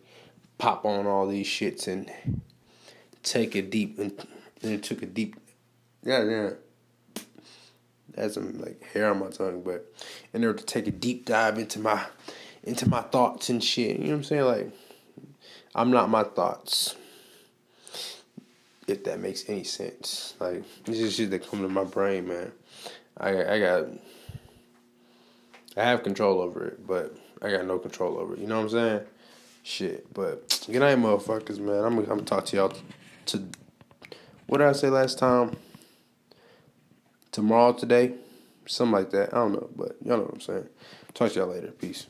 pop 0.58 0.86
on 0.86 1.06
all 1.06 1.28
these 1.28 1.48
shits 1.48 1.88
and 1.88 2.12
take 3.24 3.56
a 3.56 3.62
deep 3.62 4.00
and 4.00 4.28
then 4.62 4.82
took 4.82 5.02
a 5.02 5.06
deep, 5.06 5.36
yeah, 6.04 6.24
yeah 6.24 6.50
had 8.18 8.32
some 8.32 8.60
like 8.60 8.84
hair 8.84 9.10
on 9.10 9.20
my 9.20 9.30
tongue, 9.30 9.62
but 9.62 9.86
in 10.34 10.44
order 10.44 10.58
to 10.58 10.66
take 10.66 10.88
a 10.88 10.92
deep 10.92 11.26
dive 11.26 11.58
into 11.58 11.80
my 11.80 12.04
into 12.64 12.90
my 12.90 13.02
thoughts 13.02 13.50
and 13.50 13.64
shit, 13.64 14.00
you 14.00 14.06
know 14.06 14.12
what 14.12 14.18
I'm 14.18 14.24
saying? 14.24 14.44
Like 14.44 14.72
I'm 15.76 15.92
not 15.92 16.10
my 16.10 16.24
thoughts. 16.24 16.96
If 18.88 19.04
that 19.04 19.20
makes 19.20 19.48
any 19.50 19.64
sense. 19.64 20.34
Like 20.40 20.64
this 20.86 21.00
is 21.00 21.16
shit 21.16 21.30
that 21.32 21.48
come 21.50 21.62
to 21.62 21.70
my 21.70 21.84
brain, 21.84 22.28
man. 22.28 22.52
I 23.18 23.54
I 23.54 23.60
got 23.60 23.86
I 25.76 25.84
have 25.84 26.04
control 26.04 26.42
over 26.42 26.66
it, 26.66 26.88
but 26.88 27.16
I 27.42 27.52
got 27.52 27.66
no 27.66 27.78
control 27.78 28.18
over 28.18 28.34
it. 28.34 28.40
You 28.40 28.48
know 28.48 28.58
what 28.58 28.64
I'm 28.64 28.70
saying? 28.70 29.02
Shit. 29.68 30.14
But 30.14 30.64
good 30.72 30.80
night, 30.80 30.98
motherfuckers, 30.98 31.60
man. 31.60 31.84
I'm, 31.84 31.98
I'm 32.00 32.06
gonna 32.06 32.22
talk 32.22 32.46
to 32.46 32.56
y'all 32.56 32.74
to 33.28 33.44
what 34.46 34.60
did 34.60 34.68
I 34.68 34.72
say 34.72 34.90
last 34.90 35.20
time? 35.20 35.58
tomorrow, 37.38 37.72
today, 37.72 38.14
something 38.66 38.94
like 38.94 39.12
that. 39.12 39.32
I 39.32 39.38
don't 39.38 39.54
know, 39.54 39.70
but 39.76 39.96
y'all 40.04 40.18
know 40.18 40.24
what 40.24 40.34
I'm 40.34 40.42
saying. 40.42 40.68
Talk 41.14 41.32
to 41.34 41.40
y'all 41.40 41.50
later. 41.50 41.68
Peace. 41.68 42.08